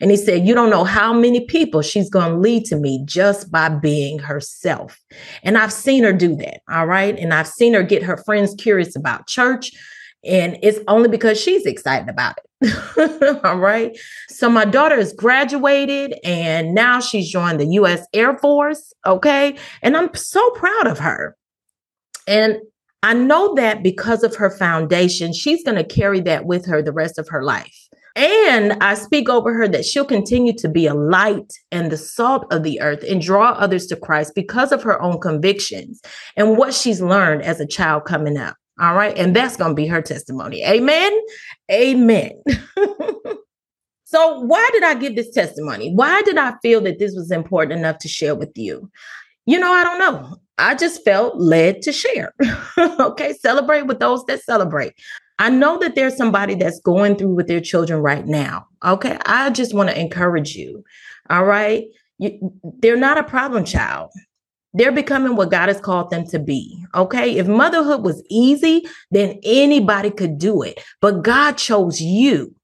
And 0.00 0.10
he 0.10 0.16
said, 0.16 0.46
You 0.46 0.54
don't 0.54 0.70
know 0.70 0.84
how 0.84 1.12
many 1.12 1.44
people 1.44 1.82
she's 1.82 2.08
going 2.08 2.32
to 2.32 2.38
lead 2.38 2.64
to 2.66 2.76
me 2.76 3.02
just 3.04 3.50
by 3.50 3.68
being 3.68 4.18
herself. 4.18 4.98
And 5.42 5.58
I've 5.58 5.72
seen 5.72 6.02
her 6.04 6.12
do 6.12 6.34
that. 6.36 6.60
All 6.70 6.86
right. 6.86 7.18
And 7.18 7.34
I've 7.34 7.48
seen 7.48 7.74
her 7.74 7.82
get 7.82 8.02
her 8.02 8.16
friends 8.16 8.54
curious 8.58 8.96
about 8.96 9.26
church. 9.26 9.72
And 10.24 10.58
it's 10.62 10.78
only 10.86 11.08
because 11.08 11.40
she's 11.40 11.64
excited 11.66 12.08
about 12.08 12.36
it. 12.38 13.40
All 13.44 13.58
right. 13.58 13.98
So 14.28 14.50
my 14.50 14.64
daughter 14.64 14.96
has 14.96 15.12
graduated 15.12 16.14
and 16.24 16.74
now 16.74 17.00
she's 17.00 17.30
joined 17.30 17.58
the 17.58 17.66
US 17.66 18.06
Air 18.12 18.36
Force. 18.38 18.92
Okay. 19.06 19.56
And 19.82 19.96
I'm 19.96 20.14
so 20.14 20.50
proud 20.50 20.86
of 20.86 20.98
her. 20.98 21.36
And 22.28 22.58
I 23.02 23.14
know 23.14 23.54
that 23.54 23.82
because 23.82 24.22
of 24.22 24.36
her 24.36 24.50
foundation, 24.50 25.32
she's 25.32 25.64
going 25.64 25.78
to 25.78 25.84
carry 25.84 26.20
that 26.20 26.44
with 26.44 26.66
her 26.66 26.82
the 26.82 26.92
rest 26.92 27.18
of 27.18 27.28
her 27.28 27.42
life. 27.42 27.88
And 28.16 28.72
I 28.82 28.94
speak 28.94 29.28
over 29.28 29.54
her 29.54 29.68
that 29.68 29.84
she'll 29.84 30.04
continue 30.04 30.52
to 30.58 30.68
be 30.68 30.86
a 30.86 30.94
light 30.94 31.52
and 31.70 31.90
the 31.90 31.96
salt 31.96 32.52
of 32.52 32.62
the 32.62 32.80
earth 32.80 33.04
and 33.08 33.22
draw 33.22 33.52
others 33.52 33.86
to 33.86 33.96
Christ 33.96 34.32
because 34.34 34.72
of 34.72 34.82
her 34.82 35.00
own 35.00 35.20
convictions 35.20 36.02
and 36.36 36.58
what 36.58 36.74
she's 36.74 37.00
learned 37.00 37.42
as 37.42 37.60
a 37.60 37.66
child 37.66 38.04
coming 38.04 38.36
up. 38.36 38.56
All 38.80 38.94
right. 38.94 39.16
And 39.16 39.36
that's 39.36 39.56
going 39.56 39.72
to 39.72 39.74
be 39.74 39.86
her 39.86 40.00
testimony. 40.00 40.64
Amen. 40.64 41.12
Amen. 41.70 42.32
so, 44.04 44.40
why 44.40 44.68
did 44.72 44.84
I 44.84 44.94
give 44.94 45.16
this 45.16 45.30
testimony? 45.30 45.92
Why 45.94 46.22
did 46.22 46.38
I 46.38 46.54
feel 46.62 46.80
that 46.82 46.98
this 46.98 47.14
was 47.14 47.30
important 47.30 47.78
enough 47.78 47.98
to 47.98 48.08
share 48.08 48.34
with 48.34 48.56
you? 48.56 48.90
You 49.46 49.58
know, 49.58 49.72
I 49.72 49.84
don't 49.84 49.98
know. 49.98 50.36
I 50.56 50.74
just 50.74 51.04
felt 51.04 51.36
led 51.36 51.82
to 51.82 51.92
share. 51.92 52.32
okay. 52.78 53.34
Celebrate 53.34 53.82
with 53.82 54.00
those 54.00 54.24
that 54.24 54.42
celebrate. 54.42 54.94
I 55.38 55.50
know 55.50 55.78
that 55.78 55.94
there's 55.94 56.16
somebody 56.16 56.54
that's 56.54 56.80
going 56.80 57.16
through 57.16 57.34
with 57.34 57.48
their 57.48 57.60
children 57.60 58.00
right 58.00 58.26
now. 58.26 58.66
Okay. 58.84 59.18
I 59.26 59.50
just 59.50 59.74
want 59.74 59.90
to 59.90 59.98
encourage 59.98 60.54
you. 60.54 60.84
All 61.28 61.44
right. 61.44 61.84
You, 62.18 62.52
they're 62.80 62.96
not 62.96 63.18
a 63.18 63.24
problem 63.24 63.64
child. 63.64 64.10
They're 64.72 64.92
becoming 64.92 65.36
what 65.36 65.50
God 65.50 65.68
has 65.68 65.80
called 65.80 66.10
them 66.10 66.26
to 66.28 66.38
be. 66.38 66.84
Okay. 66.94 67.36
If 67.38 67.46
motherhood 67.46 68.02
was 68.02 68.22
easy, 68.30 68.86
then 69.10 69.38
anybody 69.42 70.10
could 70.10 70.38
do 70.38 70.62
it. 70.62 70.80
But 71.00 71.22
God 71.22 71.52
chose 71.52 72.00
you. 72.00 72.54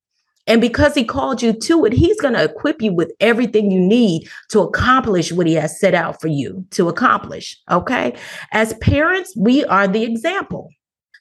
And 0.46 0.60
because 0.60 0.94
he 0.94 1.04
called 1.04 1.42
you 1.42 1.52
to 1.52 1.84
it, 1.84 1.92
he's 1.92 2.20
going 2.20 2.34
to 2.34 2.44
equip 2.44 2.80
you 2.80 2.92
with 2.92 3.12
everything 3.18 3.72
you 3.72 3.80
need 3.80 4.28
to 4.50 4.60
accomplish 4.60 5.32
what 5.32 5.48
he 5.48 5.54
has 5.54 5.80
set 5.80 5.92
out 5.92 6.20
for 6.20 6.28
you 6.28 6.64
to 6.70 6.88
accomplish. 6.88 7.58
Okay. 7.70 8.14
As 8.52 8.74
parents, 8.74 9.34
we 9.36 9.64
are 9.64 9.88
the 9.88 10.04
example. 10.04 10.70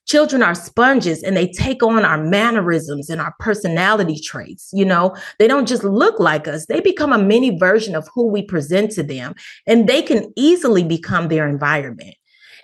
Children 0.05 0.43
are 0.43 0.53
sponges 0.53 1.23
and 1.23 1.35
they 1.35 1.47
take 1.47 1.81
on 1.81 2.05
our 2.05 2.23
mannerisms 2.23 3.09
and 3.09 3.19
our 3.19 3.33
personality 3.39 4.19
traits. 4.19 4.69
You 4.71 4.85
know, 4.85 5.15
they 5.39 5.47
don't 5.47 5.67
just 5.67 5.83
look 5.83 6.19
like 6.19 6.47
us, 6.47 6.67
they 6.67 6.79
become 6.79 7.11
a 7.11 7.17
mini 7.17 7.57
version 7.57 7.95
of 7.95 8.07
who 8.13 8.27
we 8.27 8.43
present 8.43 8.91
to 8.91 9.03
them, 9.03 9.35
and 9.65 9.87
they 9.87 10.01
can 10.01 10.31
easily 10.35 10.83
become 10.83 11.27
their 11.27 11.47
environment. 11.47 12.15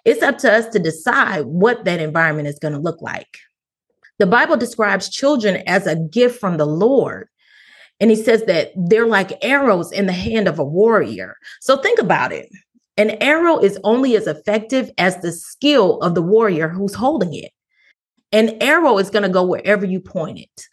It's 0.06 0.24
up 0.24 0.38
to 0.40 0.52
us 0.52 0.68
to 0.70 0.80
decide 0.80 1.46
what 1.46 1.86
that 1.86 2.00
environment 2.00 2.48
is 2.48 2.60
going 2.60 2.74
to 2.74 2.80
look 2.80 3.02
like. 3.02 3.38
The 4.20 4.28
Bible 4.28 4.58
describes 4.58 5.10
children 5.10 5.64
as 5.68 5.88
a 5.88 5.96
gift 5.96 6.40
from 6.40 6.58
the 6.58 6.66
Lord. 6.66 7.28
And 8.00 8.10
he 8.10 8.16
says 8.16 8.46
that 8.46 8.72
they're 8.76 9.08
like 9.08 9.44
arrows 9.44 9.92
in 9.92 10.08
the 10.08 10.14
hand 10.14 10.48
of 10.48 10.58
a 10.58 10.64
warrior. 10.64 11.38
So 11.60 11.78
think 11.78 12.00
about 12.00 12.32
it. 12.32 12.50
An 13.02 13.18
arrow 13.20 13.58
is 13.58 13.80
only 13.84 14.16
as 14.16 14.28
effective 14.28 14.92
as 15.00 15.20
the 15.22 15.32
skill 15.32 15.98
of 16.02 16.14
the 16.14 16.22
warrior 16.22 16.70
who's 16.70 16.94
holding 16.94 17.34
it. 17.34 17.50
An 18.32 18.62
arrow 18.62 19.00
is 19.00 19.10
going 19.10 19.24
to 19.24 19.30
go 19.30 19.44
wherever 19.44 19.88
you 19.88 20.00
point 20.00 20.38
it. 20.38 20.68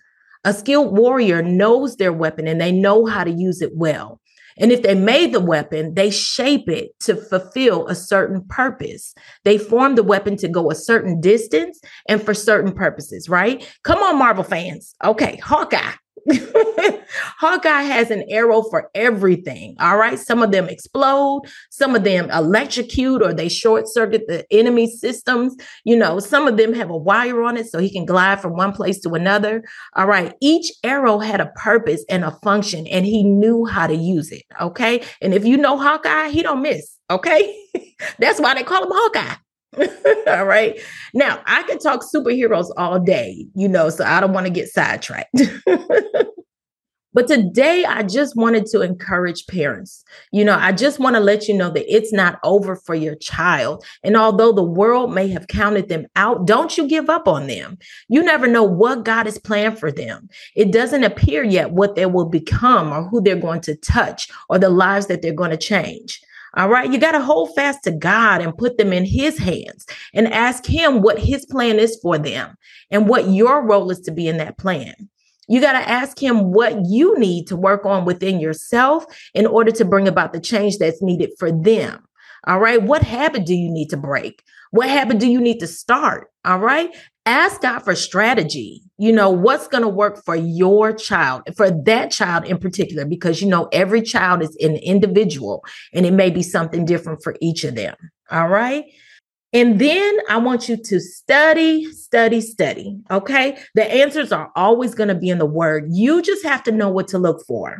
A 0.45 0.53
skilled 0.53 0.95
warrior 0.95 1.41
knows 1.41 1.97
their 1.97 2.13
weapon 2.13 2.47
and 2.47 2.61
they 2.61 2.71
know 2.71 3.07
how 3.07 3.25
to 3.25 3.31
use 3.31 3.63
it 3.63 3.71
well. 3.75 4.21
And 4.59 4.71
if 4.71 4.83
they 4.83 4.95
made 4.95 5.33
the 5.33 5.41
weapon, 5.41 5.95
they 5.95 6.11
shape 6.11 6.69
it 6.69 6.91
to 7.01 7.17
fulfill 7.17 7.87
a 7.87 7.95
certain 7.95 8.45
purpose. 8.47 9.15
They 9.45 9.57
form 9.57 9.95
the 9.95 10.03
weapon 10.03 10.37
to 10.37 10.49
go 10.49 10.71
a 10.71 10.75
certain 10.75 11.23
distance 11.23 11.81
and 12.11 12.23
for 12.23 12.35
certain 12.35 12.73
purposes, 12.73 13.31
right? 13.31 13.67
Come 13.85 14.03
on, 14.03 14.19
Marvel 14.19 14.45
fans. 14.45 14.95
Okay, 15.03 15.37
Hawkeye. 15.37 15.95
Hawkeye 17.39 17.83
has 17.83 18.11
an 18.11 18.25
arrow 18.29 18.63
for 18.63 18.91
everything. 18.95 19.77
All 19.81 19.97
right. 19.97 20.19
Some 20.19 20.43
of 20.43 20.51
them 20.51 20.69
explode, 20.69 21.43
some 21.71 21.95
of 21.95 22.05
them 22.05 22.31
electrocute 22.31 23.23
or 23.23 23.33
they 23.33 23.49
short 23.49 23.89
circuit 23.89 24.27
the 24.29 24.45
enemy 24.51 24.91
systems. 24.91 25.57
You 25.85 25.97
know, 25.97 26.19
some 26.19 26.47
of 26.47 26.57
them 26.57 26.75
have 26.75 26.91
a 26.91 26.97
wire 26.97 27.43
on 27.43 27.57
it 27.57 27.67
so 27.67 27.79
he 27.79 27.91
can 27.91 28.05
glide 28.05 28.41
from 28.41 28.53
one 28.55 28.73
place 28.73 29.01
to 29.01 29.15
another. 29.15 29.63
All 29.95 30.07
right. 30.07 30.35
Each 30.41 30.71
arrow 30.85 31.19
had 31.19 31.41
a 31.41 31.53
purpose 31.57 32.05
and 32.09 32.25
a 32.25 32.33
function, 32.43 32.87
and 32.87 33.07
he 33.07 33.23
knew 33.23 33.65
how 33.65 33.87
to 33.87 33.95
use 33.95 34.31
it. 34.31 34.43
Okay. 34.61 35.03
And 35.23 35.35
if 35.35 35.45
you 35.45 35.57
know 35.57 35.79
Hawkeye, 35.79 36.29
he 36.29 36.43
don't 36.43 36.63
miss. 36.63 36.97
Okay. 37.11 37.57
That's 38.19 38.41
why 38.41 38.55
they 38.55 38.63
call 38.63 38.85
him 38.85 38.91
Hawkeye. 38.93 39.37
all 40.27 40.45
right. 40.47 40.79
Now, 41.15 41.43
I 41.47 41.63
could 41.65 41.81
talk 41.81 42.03
superheroes 42.03 42.71
all 42.77 42.99
day, 42.99 43.47
you 43.55 43.69
know, 43.69 43.91
so 43.91 44.05
I 44.05 44.21
don't 44.21 44.33
want 44.33 44.47
to 44.47 44.53
get 44.53 44.69
sidetracked. 44.69 45.35
but 47.13 47.29
today, 47.29 47.85
I 47.85 48.03
just 48.03 48.35
wanted 48.35 48.65
to 48.67 48.81
encourage 48.81 49.47
parents. 49.47 50.05
You 50.33 50.45
know, 50.45 50.57
I 50.59 50.73
just 50.73 50.99
want 50.99 51.17
to 51.17 51.21
let 51.21 51.49
you 51.49 51.55
know 51.55 51.71
that 51.71 51.95
it's 51.95 52.15
not 52.15 52.41
over 52.45 52.77
for 52.77 52.95
your 52.95 53.15
child. 53.17 53.85
And 54.03 54.17
although 54.17 54.53
the 54.53 54.65
world 54.65 55.13
may 55.13 55.29
have 55.29 55.49
counted 55.49 55.89
them 55.89 56.07
out, 56.17 56.47
don't 56.47 56.77
you 56.79 56.89
give 56.89 57.11
up 57.11 57.29
on 57.29 57.47
them. 57.47 57.79
You 58.09 58.23
never 58.23 58.47
know 58.47 58.65
what 58.65 59.05
God 59.05 59.27
has 59.27 59.39
planned 59.39 59.79
for 59.79 59.93
them. 59.93 60.31
It 60.57 60.73
doesn't 60.73 61.05
appear 61.05 61.45
yet 61.45 61.73
what 61.73 61.95
they 61.95 62.07
will 62.07 62.29
become 62.29 62.91
or 62.91 63.07
who 63.07 63.21
they're 63.21 63.37
going 63.37 63.61
to 63.63 63.77
touch 63.77 64.31
or 64.49 64.59
the 64.59 64.71
lives 64.71 65.09
that 65.09 65.21
they're 65.21 65.33
going 65.33 65.51
to 65.51 65.59
change. 65.59 66.23
All 66.59 66.69
right. 66.69 66.93
You 66.93 66.99
got 66.99 67.13
to 67.13 67.21
hold 67.21 67.55
fast 67.55 67.85
to 67.85 67.93
God 67.93 68.43
and 68.43 68.57
put 68.57 68.79
them 68.79 68.93
in 68.93 69.05
his 69.05 69.39
hands 69.39 69.87
and 70.13 70.27
ask 70.33 70.67
him 70.67 71.03
what 71.03 71.17
his 71.17 71.47
plan 71.47 71.79
is 71.79 71.97
for 72.03 72.19
them 72.19 72.57
and 72.91 73.09
what 73.09 73.31
your 73.31 73.65
role 73.65 73.93
is 73.93 74.01
to 74.01 74.11
be 74.11 74.27
in 74.27 74.39
that 74.39 74.59
plan. 74.59 74.95
You 75.47 75.61
got 75.61 75.73
to 75.73 75.89
ask 75.89 76.21
him 76.21 76.53
what 76.53 76.75
you 76.85 77.17
need 77.17 77.47
to 77.47 77.57
work 77.57 77.87
on 77.87 78.05
within 78.05 78.41
yourself 78.41 79.05
in 79.35 79.47
order 79.47 79.71
to 79.71 79.85
bring 79.85 80.09
about 80.09 80.33
the 80.33 80.41
change 80.41 80.79
that's 80.79 81.01
needed 81.01 81.31
for 81.39 81.53
them. 81.53 82.05
All 82.49 82.59
right. 82.59 82.83
What 82.83 83.03
habit 83.03 83.47
do 83.47 83.55
you 83.55 83.71
need 83.71 83.91
to 83.91 83.97
break? 83.97 84.43
What 84.73 84.89
habit 84.89 85.21
do 85.21 85.29
you 85.29 85.41
need 85.41 85.61
to 85.61 85.69
start? 85.69 86.29
All 86.49 86.59
right. 86.59 86.97
Ask 87.27 87.61
God 87.61 87.81
for 87.81 87.95
strategy. 87.95 88.81
You 88.97 89.13
know, 89.13 89.29
what's 89.29 89.69
going 89.69 89.83
to 89.83 89.89
work 89.89 90.25
for 90.25 90.35
your 90.35 90.95
child, 90.95 91.43
for 91.59 91.71
that 91.71 92.11
child 92.11 92.47
in 92.47 92.57
particular, 92.57 93.05
because 93.05 93.43
you 93.43 93.49
know, 93.49 93.69
every 93.71 94.01
child 94.01 94.43
is 94.43 94.57
an 94.57 94.77
individual 94.77 95.63
and 95.93 96.07
it 96.07 96.13
may 96.13 96.31
be 96.31 96.43
something 96.43 96.87
different 96.87 97.23
for 97.23 97.37
each 97.43 97.65
of 97.65 97.75
them. 97.75 97.95
All 98.31 98.49
right. 98.49 98.87
And 99.53 99.79
then 99.79 100.19
I 100.31 100.39
want 100.39 100.71
you 100.71 100.79
to 100.83 101.01
study, 101.01 101.93
study, 101.93 102.41
study. 102.41 102.99
Okay. 103.11 103.59
The 103.75 103.85
answers 103.85 104.33
are 104.33 104.51
always 104.57 104.95
going 104.95 105.09
to 105.09 105.15
be 105.15 105.29
in 105.29 105.39
the 105.39 105.47
word. 105.47 105.89
You 105.91 106.23
just 106.23 106.45
have 106.45 106.63
to 106.63 106.73
know 106.73 106.89
what 106.89 107.09
to 107.09 107.19
look 107.19 107.45
for. 107.47 107.77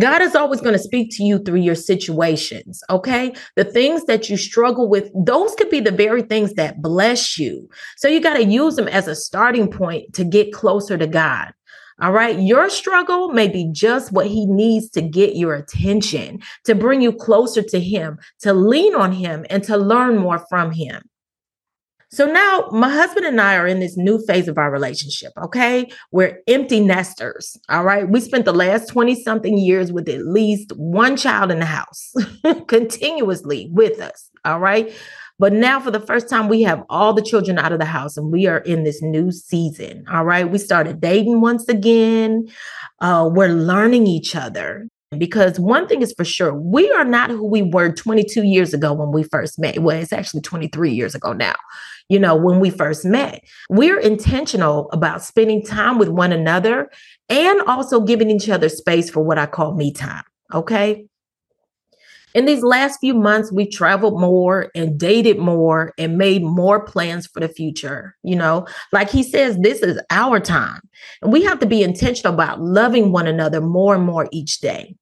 God 0.00 0.22
is 0.22 0.34
always 0.34 0.60
going 0.60 0.72
to 0.72 0.78
speak 0.78 1.10
to 1.16 1.24
you 1.24 1.38
through 1.38 1.60
your 1.60 1.74
situations. 1.74 2.82
Okay. 2.88 3.34
The 3.56 3.64
things 3.64 4.04
that 4.04 4.30
you 4.30 4.36
struggle 4.36 4.88
with, 4.88 5.10
those 5.14 5.54
could 5.54 5.70
be 5.70 5.80
the 5.80 5.90
very 5.90 6.22
things 6.22 6.54
that 6.54 6.80
bless 6.80 7.38
you. 7.38 7.68
So 7.96 8.08
you 8.08 8.20
got 8.20 8.34
to 8.34 8.44
use 8.44 8.76
them 8.76 8.88
as 8.88 9.06
a 9.06 9.14
starting 9.14 9.70
point 9.70 10.14
to 10.14 10.24
get 10.24 10.52
closer 10.52 10.96
to 10.96 11.06
God. 11.06 11.52
All 12.00 12.12
right. 12.12 12.40
Your 12.40 12.70
struggle 12.70 13.28
may 13.28 13.48
be 13.48 13.68
just 13.70 14.12
what 14.12 14.26
he 14.26 14.46
needs 14.46 14.88
to 14.90 15.02
get 15.02 15.36
your 15.36 15.54
attention, 15.54 16.40
to 16.64 16.74
bring 16.74 17.02
you 17.02 17.12
closer 17.12 17.62
to 17.62 17.78
him, 17.78 18.18
to 18.40 18.54
lean 18.54 18.94
on 18.94 19.12
him, 19.12 19.44
and 19.50 19.62
to 19.64 19.76
learn 19.76 20.16
more 20.16 20.44
from 20.48 20.72
him. 20.72 21.02
So 22.12 22.26
now 22.26 22.68
my 22.70 22.90
husband 22.90 23.24
and 23.24 23.40
I 23.40 23.56
are 23.56 23.66
in 23.66 23.80
this 23.80 23.96
new 23.96 24.22
phase 24.26 24.46
of 24.46 24.58
our 24.58 24.70
relationship. 24.70 25.32
Okay. 25.42 25.90
We're 26.10 26.42
empty 26.46 26.78
nesters. 26.78 27.56
All 27.70 27.84
right. 27.84 28.06
We 28.06 28.20
spent 28.20 28.44
the 28.44 28.52
last 28.52 28.88
20 28.88 29.22
something 29.22 29.56
years 29.56 29.90
with 29.90 30.10
at 30.10 30.26
least 30.26 30.72
one 30.76 31.16
child 31.16 31.50
in 31.50 31.58
the 31.58 31.64
house 31.64 32.12
continuously 32.68 33.70
with 33.72 33.98
us. 33.98 34.28
All 34.44 34.60
right. 34.60 34.92
But 35.38 35.54
now, 35.54 35.80
for 35.80 35.90
the 35.90 36.00
first 36.00 36.28
time, 36.28 36.48
we 36.48 36.62
have 36.62 36.84
all 36.90 37.14
the 37.14 37.22
children 37.22 37.58
out 37.58 37.72
of 37.72 37.78
the 37.78 37.86
house 37.86 38.18
and 38.18 38.30
we 38.30 38.46
are 38.46 38.58
in 38.58 38.84
this 38.84 39.00
new 39.00 39.32
season. 39.32 40.04
All 40.12 40.24
right. 40.26 40.48
We 40.48 40.58
started 40.58 41.00
dating 41.00 41.40
once 41.40 41.66
again. 41.66 42.46
Uh, 43.00 43.28
we're 43.32 43.48
learning 43.48 44.06
each 44.06 44.36
other. 44.36 44.86
Because 45.16 45.60
one 45.60 45.88
thing 45.88 46.00
is 46.00 46.14
for 46.16 46.24
sure, 46.24 46.54
we 46.54 46.90
are 46.92 47.04
not 47.04 47.28
who 47.30 47.46
we 47.46 47.60
were 47.60 47.92
22 47.92 48.44
years 48.44 48.72
ago 48.72 48.94
when 48.94 49.12
we 49.12 49.22
first 49.24 49.58
met. 49.58 49.78
Well, 49.80 49.98
it's 49.98 50.12
actually 50.12 50.40
23 50.40 50.90
years 50.90 51.14
ago 51.14 51.34
now 51.34 51.54
you 52.12 52.18
know, 52.18 52.36
when 52.36 52.60
we 52.60 52.68
first 52.68 53.06
met. 53.06 53.42
We're 53.70 53.98
intentional 53.98 54.90
about 54.92 55.24
spending 55.24 55.64
time 55.64 55.98
with 55.98 56.10
one 56.10 56.30
another 56.30 56.90
and 57.30 57.62
also 57.62 58.02
giving 58.02 58.30
each 58.30 58.50
other 58.50 58.68
space 58.68 59.08
for 59.08 59.22
what 59.22 59.38
I 59.38 59.46
call 59.46 59.74
me 59.74 59.94
time. 59.94 60.24
Okay. 60.52 61.06
In 62.34 62.44
these 62.44 62.62
last 62.62 62.98
few 63.00 63.14
months, 63.14 63.50
we 63.50 63.66
traveled 63.66 64.20
more 64.20 64.70
and 64.74 65.00
dated 65.00 65.38
more 65.38 65.94
and 65.96 66.18
made 66.18 66.42
more 66.42 66.84
plans 66.84 67.26
for 67.26 67.40
the 67.40 67.48
future. 67.48 68.14
You 68.22 68.36
know, 68.36 68.66
like 68.92 69.08
he 69.08 69.22
says, 69.22 69.56
this 69.62 69.80
is 69.80 69.98
our 70.10 70.38
time. 70.38 70.82
And 71.22 71.32
we 71.32 71.42
have 71.44 71.60
to 71.60 71.66
be 71.66 71.82
intentional 71.82 72.34
about 72.34 72.60
loving 72.60 73.10
one 73.10 73.26
another 73.26 73.62
more 73.62 73.94
and 73.94 74.04
more 74.04 74.28
each 74.32 74.60
day. 74.60 74.96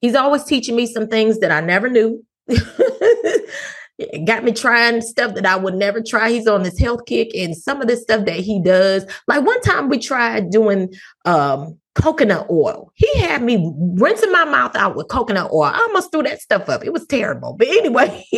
He's 0.00 0.16
always 0.16 0.42
teaching 0.42 0.74
me 0.74 0.86
some 0.86 1.06
things 1.06 1.38
that 1.38 1.52
I 1.52 1.60
never 1.60 1.88
knew. 1.88 2.24
got 4.24 4.44
me 4.44 4.52
trying 4.52 5.00
stuff 5.00 5.34
that 5.34 5.46
I 5.46 5.56
would 5.56 5.74
never 5.74 6.02
try. 6.02 6.30
He's 6.30 6.46
on 6.46 6.62
this 6.62 6.78
health 6.78 7.06
kick 7.06 7.34
and 7.34 7.56
some 7.56 7.80
of 7.80 7.88
the 7.88 7.96
stuff 7.96 8.26
that 8.26 8.36
he 8.36 8.60
does. 8.62 9.06
Like 9.26 9.44
one 9.44 9.60
time 9.62 9.88
we 9.88 9.98
tried 9.98 10.50
doing 10.50 10.92
um 11.24 11.78
coconut 11.94 12.46
oil. 12.50 12.92
He 12.94 13.18
had 13.18 13.42
me 13.42 13.72
rinsing 13.94 14.32
my 14.32 14.44
mouth 14.44 14.76
out 14.76 14.96
with 14.96 15.08
coconut 15.08 15.50
oil. 15.52 15.64
I 15.64 15.78
almost 15.78 16.12
threw 16.12 16.22
that 16.24 16.40
stuff 16.40 16.68
up. 16.68 16.84
It 16.84 16.92
was 16.92 17.06
terrible. 17.06 17.54
But 17.58 17.68
anyway, 17.68 18.24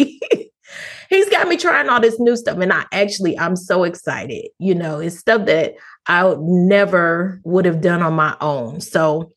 he's 1.11 1.29
got 1.31 1.49
me 1.49 1.57
trying 1.57 1.89
all 1.89 2.01
this 2.01 2.21
new 2.21 2.37
stuff. 2.37 2.59
And 2.59 2.73
I 2.73 2.85
actually, 2.93 3.37
I'm 3.39 3.57
so 3.57 3.83
excited. 3.83 4.49
You 4.59 4.75
know, 4.77 5.01
it's 5.01 5.19
stuff 5.19 5.47
that 5.47 5.75
I 6.07 6.37
never 6.39 7.41
would 7.45 7.65
have 7.65 7.81
done 7.81 8.01
on 8.03 8.15
my 8.15 8.37
own. 8.41 8.81
So 8.81 9.33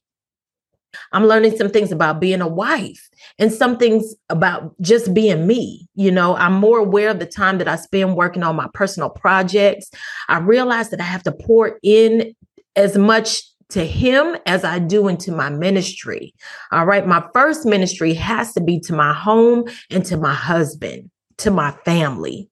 I'm 1.12 1.26
learning 1.26 1.58
some 1.58 1.70
things 1.70 1.92
about 1.92 2.20
being 2.20 2.42
a 2.42 2.48
wife 2.48 3.10
and 3.40 3.52
some 3.52 3.78
things 3.78 4.16
about 4.30 4.74
just 4.82 5.14
being 5.14 5.48
me. 5.48 5.88
You 5.96 6.12
know, 6.12 6.36
I'm 6.36 6.54
more 6.54 6.80
aware 6.80 7.10
of 7.10 7.20
the 7.20 7.26
time 7.26 7.58
that 7.60 7.68
I 7.68 7.76
spend 7.76 8.16
working 8.16 8.44
on 8.44 8.56
my 8.56 8.68
personal 8.74 9.10
projects. 9.10 9.90
I 10.28 10.40
realize 10.40 10.90
that 10.90 11.02
I 11.02 11.06
have 11.06 11.24
to 11.24 11.32
pour 11.32 11.80
in 11.84 12.34
as 12.76 12.98
much 12.98 13.44
to 13.70 13.86
him 13.86 14.36
as 14.46 14.64
I 14.64 14.80
do 14.80 15.08
into 15.08 15.32
my 15.32 15.50
ministry. 15.50 16.34
All 16.72 16.86
right. 16.86 17.08
My 17.08 17.26
first 17.34 17.66
ministry 17.66 18.14
has 18.16 18.54
to 18.54 18.62
be 18.62 18.80
to 18.82 18.94
my 18.94 19.14
home 19.14 19.66
and 19.90 20.06
to 20.06 20.18
my 20.18 20.34
husband, 20.34 21.10
to 21.38 21.52
my 21.52 21.72
family. 21.86 22.50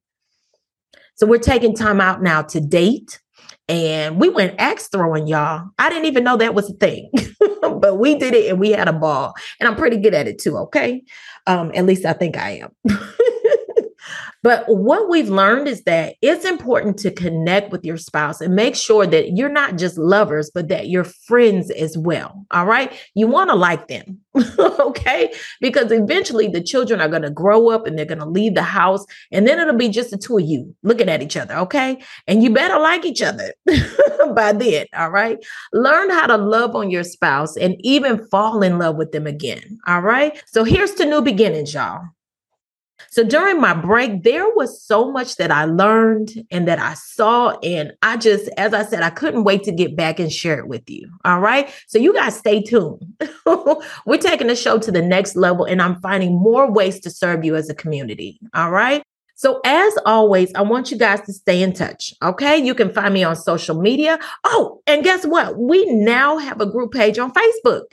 So 1.15 1.27
we're 1.27 1.37
taking 1.39 1.75
time 1.75 1.99
out 1.99 2.21
now 2.21 2.43
to 2.43 2.61
date 2.61 3.19
and 3.69 4.19
we 4.19 4.29
went 4.29 4.55
axe 4.57 4.87
throwing, 4.87 5.27
y'all. 5.27 5.69
I 5.77 5.89
didn't 5.89 6.05
even 6.05 6.23
know 6.23 6.37
that 6.37 6.55
was 6.55 6.71
a 6.71 6.73
thing, 6.73 7.11
but 7.79 7.95
we 7.95 8.15
did 8.15 8.33
it 8.33 8.49
and 8.49 8.59
we 8.59 8.71
had 8.71 8.87
a 8.87 8.93
ball. 8.93 9.33
And 9.59 9.67
I'm 9.67 9.75
pretty 9.75 9.97
good 9.97 10.13
at 10.13 10.27
it 10.27 10.39
too. 10.39 10.57
Okay. 10.57 11.01
Um, 11.47 11.71
at 11.73 11.85
least 11.85 12.05
I 12.05 12.13
think 12.13 12.37
I 12.37 12.61
am. 12.61 12.71
But 14.41 14.63
what 14.67 15.09
we've 15.09 15.29
learned 15.29 15.67
is 15.67 15.83
that 15.83 16.15
it's 16.21 16.45
important 16.45 16.97
to 16.99 17.11
connect 17.11 17.71
with 17.71 17.83
your 17.83 17.97
spouse 17.97 18.39
and 18.39 18.55
make 18.55 18.75
sure 18.75 19.05
that 19.05 19.35
you're 19.35 19.49
not 19.49 19.77
just 19.77 19.97
lovers, 19.97 20.49
but 20.53 20.69
that 20.69 20.87
you're 20.87 21.03
friends 21.03 21.69
as 21.71 21.97
well. 21.97 22.45
All 22.51 22.65
right. 22.65 22.93
You 23.15 23.27
want 23.27 23.49
to 23.49 23.55
like 23.55 23.87
them. 23.87 24.19
okay. 24.59 25.33
Because 25.59 25.91
eventually 25.91 26.47
the 26.47 26.61
children 26.61 27.01
are 27.01 27.09
going 27.09 27.23
to 27.23 27.29
grow 27.29 27.69
up 27.69 27.85
and 27.85 27.97
they're 27.97 28.05
going 28.05 28.19
to 28.19 28.25
leave 28.25 28.55
the 28.55 28.63
house. 28.63 29.05
And 29.31 29.45
then 29.45 29.59
it'll 29.59 29.75
be 29.75 29.89
just 29.89 30.11
the 30.11 30.17
two 30.17 30.37
of 30.37 30.45
you 30.45 30.73
looking 30.83 31.09
at 31.09 31.21
each 31.21 31.35
other. 31.35 31.55
Okay. 31.55 32.01
And 32.27 32.41
you 32.41 32.53
better 32.53 32.79
like 32.79 33.05
each 33.05 33.21
other 33.21 33.53
by 34.35 34.53
then. 34.53 34.85
All 34.95 35.09
right. 35.09 35.43
Learn 35.73 36.09
how 36.09 36.27
to 36.27 36.37
love 36.37 36.75
on 36.75 36.89
your 36.89 37.03
spouse 37.03 37.57
and 37.57 37.75
even 37.79 38.25
fall 38.27 38.63
in 38.63 38.79
love 38.79 38.95
with 38.95 39.11
them 39.11 39.27
again. 39.27 39.79
All 39.85 40.01
right. 40.01 40.41
So 40.47 40.63
here's 40.63 40.93
to 40.95 41.05
new 41.05 41.21
beginnings, 41.21 41.73
y'all. 41.73 42.03
So 43.09 43.23
during 43.23 43.59
my 43.59 43.73
break, 43.73 44.23
there 44.23 44.47
was 44.49 44.81
so 44.81 45.11
much 45.11 45.37
that 45.37 45.51
I 45.51 45.65
learned 45.65 46.45
and 46.51 46.67
that 46.67 46.79
I 46.79 46.93
saw. 46.93 47.57
And 47.63 47.93
I 48.01 48.17
just, 48.17 48.49
as 48.57 48.73
I 48.73 48.83
said, 48.83 49.01
I 49.01 49.09
couldn't 49.09 49.43
wait 49.43 49.63
to 49.63 49.71
get 49.71 49.95
back 49.95 50.19
and 50.19 50.31
share 50.31 50.59
it 50.59 50.67
with 50.67 50.89
you. 50.89 51.09
All 51.25 51.39
right. 51.39 51.73
So 51.87 51.97
you 51.97 52.13
guys 52.13 52.37
stay 52.37 52.61
tuned. 52.61 53.03
We're 54.05 54.17
taking 54.19 54.47
the 54.47 54.55
show 54.55 54.77
to 54.79 54.91
the 54.91 55.01
next 55.01 55.35
level, 55.35 55.65
and 55.65 55.81
I'm 55.81 55.99
finding 56.01 56.33
more 56.33 56.71
ways 56.71 56.99
to 57.01 57.09
serve 57.09 57.43
you 57.43 57.55
as 57.55 57.69
a 57.69 57.75
community. 57.75 58.39
All 58.53 58.71
right. 58.71 59.03
So, 59.35 59.61
as 59.63 59.97
always, 60.05 60.53
I 60.53 60.63
want 60.63 60.91
you 60.91 60.97
guys 60.97 61.21
to 61.21 61.31
stay 61.31 61.63
in 61.63 61.71
touch. 61.71 62.13
Okay. 62.21 62.57
You 62.57 62.75
can 62.75 62.91
find 62.91 63.13
me 63.13 63.23
on 63.23 63.37
social 63.37 63.79
media. 63.79 64.19
Oh, 64.43 64.81
and 64.85 65.01
guess 65.03 65.25
what? 65.25 65.57
We 65.57 65.85
now 65.85 66.37
have 66.37 66.59
a 66.59 66.65
group 66.65 66.91
page 66.91 67.17
on 67.17 67.31
Facebook. 67.31 67.83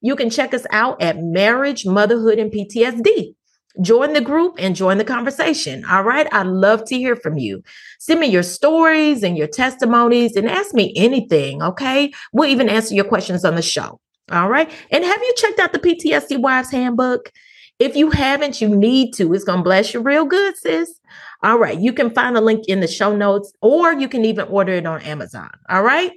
You 0.00 0.14
can 0.14 0.30
check 0.30 0.54
us 0.54 0.64
out 0.70 1.02
at 1.02 1.18
Marriage, 1.18 1.84
Motherhood, 1.86 2.38
and 2.38 2.52
PTSD 2.52 3.34
join 3.80 4.12
the 4.12 4.20
group 4.20 4.56
and 4.58 4.76
join 4.76 4.98
the 4.98 5.04
conversation. 5.04 5.84
All 5.86 6.02
right. 6.02 6.28
I'd 6.32 6.46
love 6.46 6.84
to 6.86 6.96
hear 6.96 7.16
from 7.16 7.38
you. 7.38 7.62
Send 7.98 8.20
me 8.20 8.26
your 8.26 8.42
stories 8.42 9.22
and 9.22 9.36
your 9.36 9.46
testimonies 9.46 10.36
and 10.36 10.48
ask 10.48 10.74
me 10.74 10.92
anything. 10.96 11.62
Okay. 11.62 12.12
We'll 12.32 12.50
even 12.50 12.68
answer 12.68 12.94
your 12.94 13.04
questions 13.04 13.44
on 13.44 13.54
the 13.54 13.62
show. 13.62 14.00
All 14.30 14.48
right. 14.48 14.70
And 14.90 15.04
have 15.04 15.22
you 15.22 15.34
checked 15.36 15.58
out 15.58 15.72
the 15.72 15.78
PTSD 15.78 16.38
Wives 16.40 16.70
Handbook? 16.70 17.32
If 17.78 17.96
you 17.96 18.10
haven't, 18.10 18.60
you 18.60 18.68
need 18.68 19.12
to. 19.14 19.32
It's 19.34 19.44
going 19.44 19.58
to 19.58 19.64
bless 19.64 19.92
you 19.92 20.00
real 20.00 20.24
good, 20.24 20.56
sis. 20.56 21.00
All 21.42 21.58
right. 21.58 21.78
You 21.78 21.92
can 21.92 22.10
find 22.10 22.36
the 22.36 22.40
link 22.40 22.66
in 22.68 22.80
the 22.80 22.86
show 22.86 23.16
notes 23.16 23.52
or 23.60 23.92
you 23.92 24.08
can 24.08 24.24
even 24.24 24.46
order 24.48 24.74
it 24.74 24.86
on 24.86 25.02
Amazon. 25.02 25.50
All 25.68 25.82
right. 25.82 26.12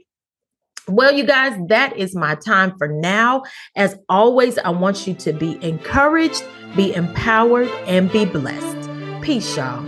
Well, 0.87 1.13
you 1.13 1.23
guys, 1.23 1.57
that 1.67 1.97
is 1.97 2.15
my 2.15 2.35
time 2.35 2.77
for 2.77 2.87
now. 2.87 3.43
As 3.75 3.97
always, 4.07 4.59
I 4.59 4.69
want 4.69 5.07
you 5.07 5.15
to 5.15 5.33
be 5.33 5.57
encouraged, 5.63 6.43
be 6.75 6.93
empowered, 6.93 7.69
and 7.87 8.11
be 8.11 8.25
blessed. 8.25 8.89
Peace, 9.21 9.57
y'all. 9.57 9.83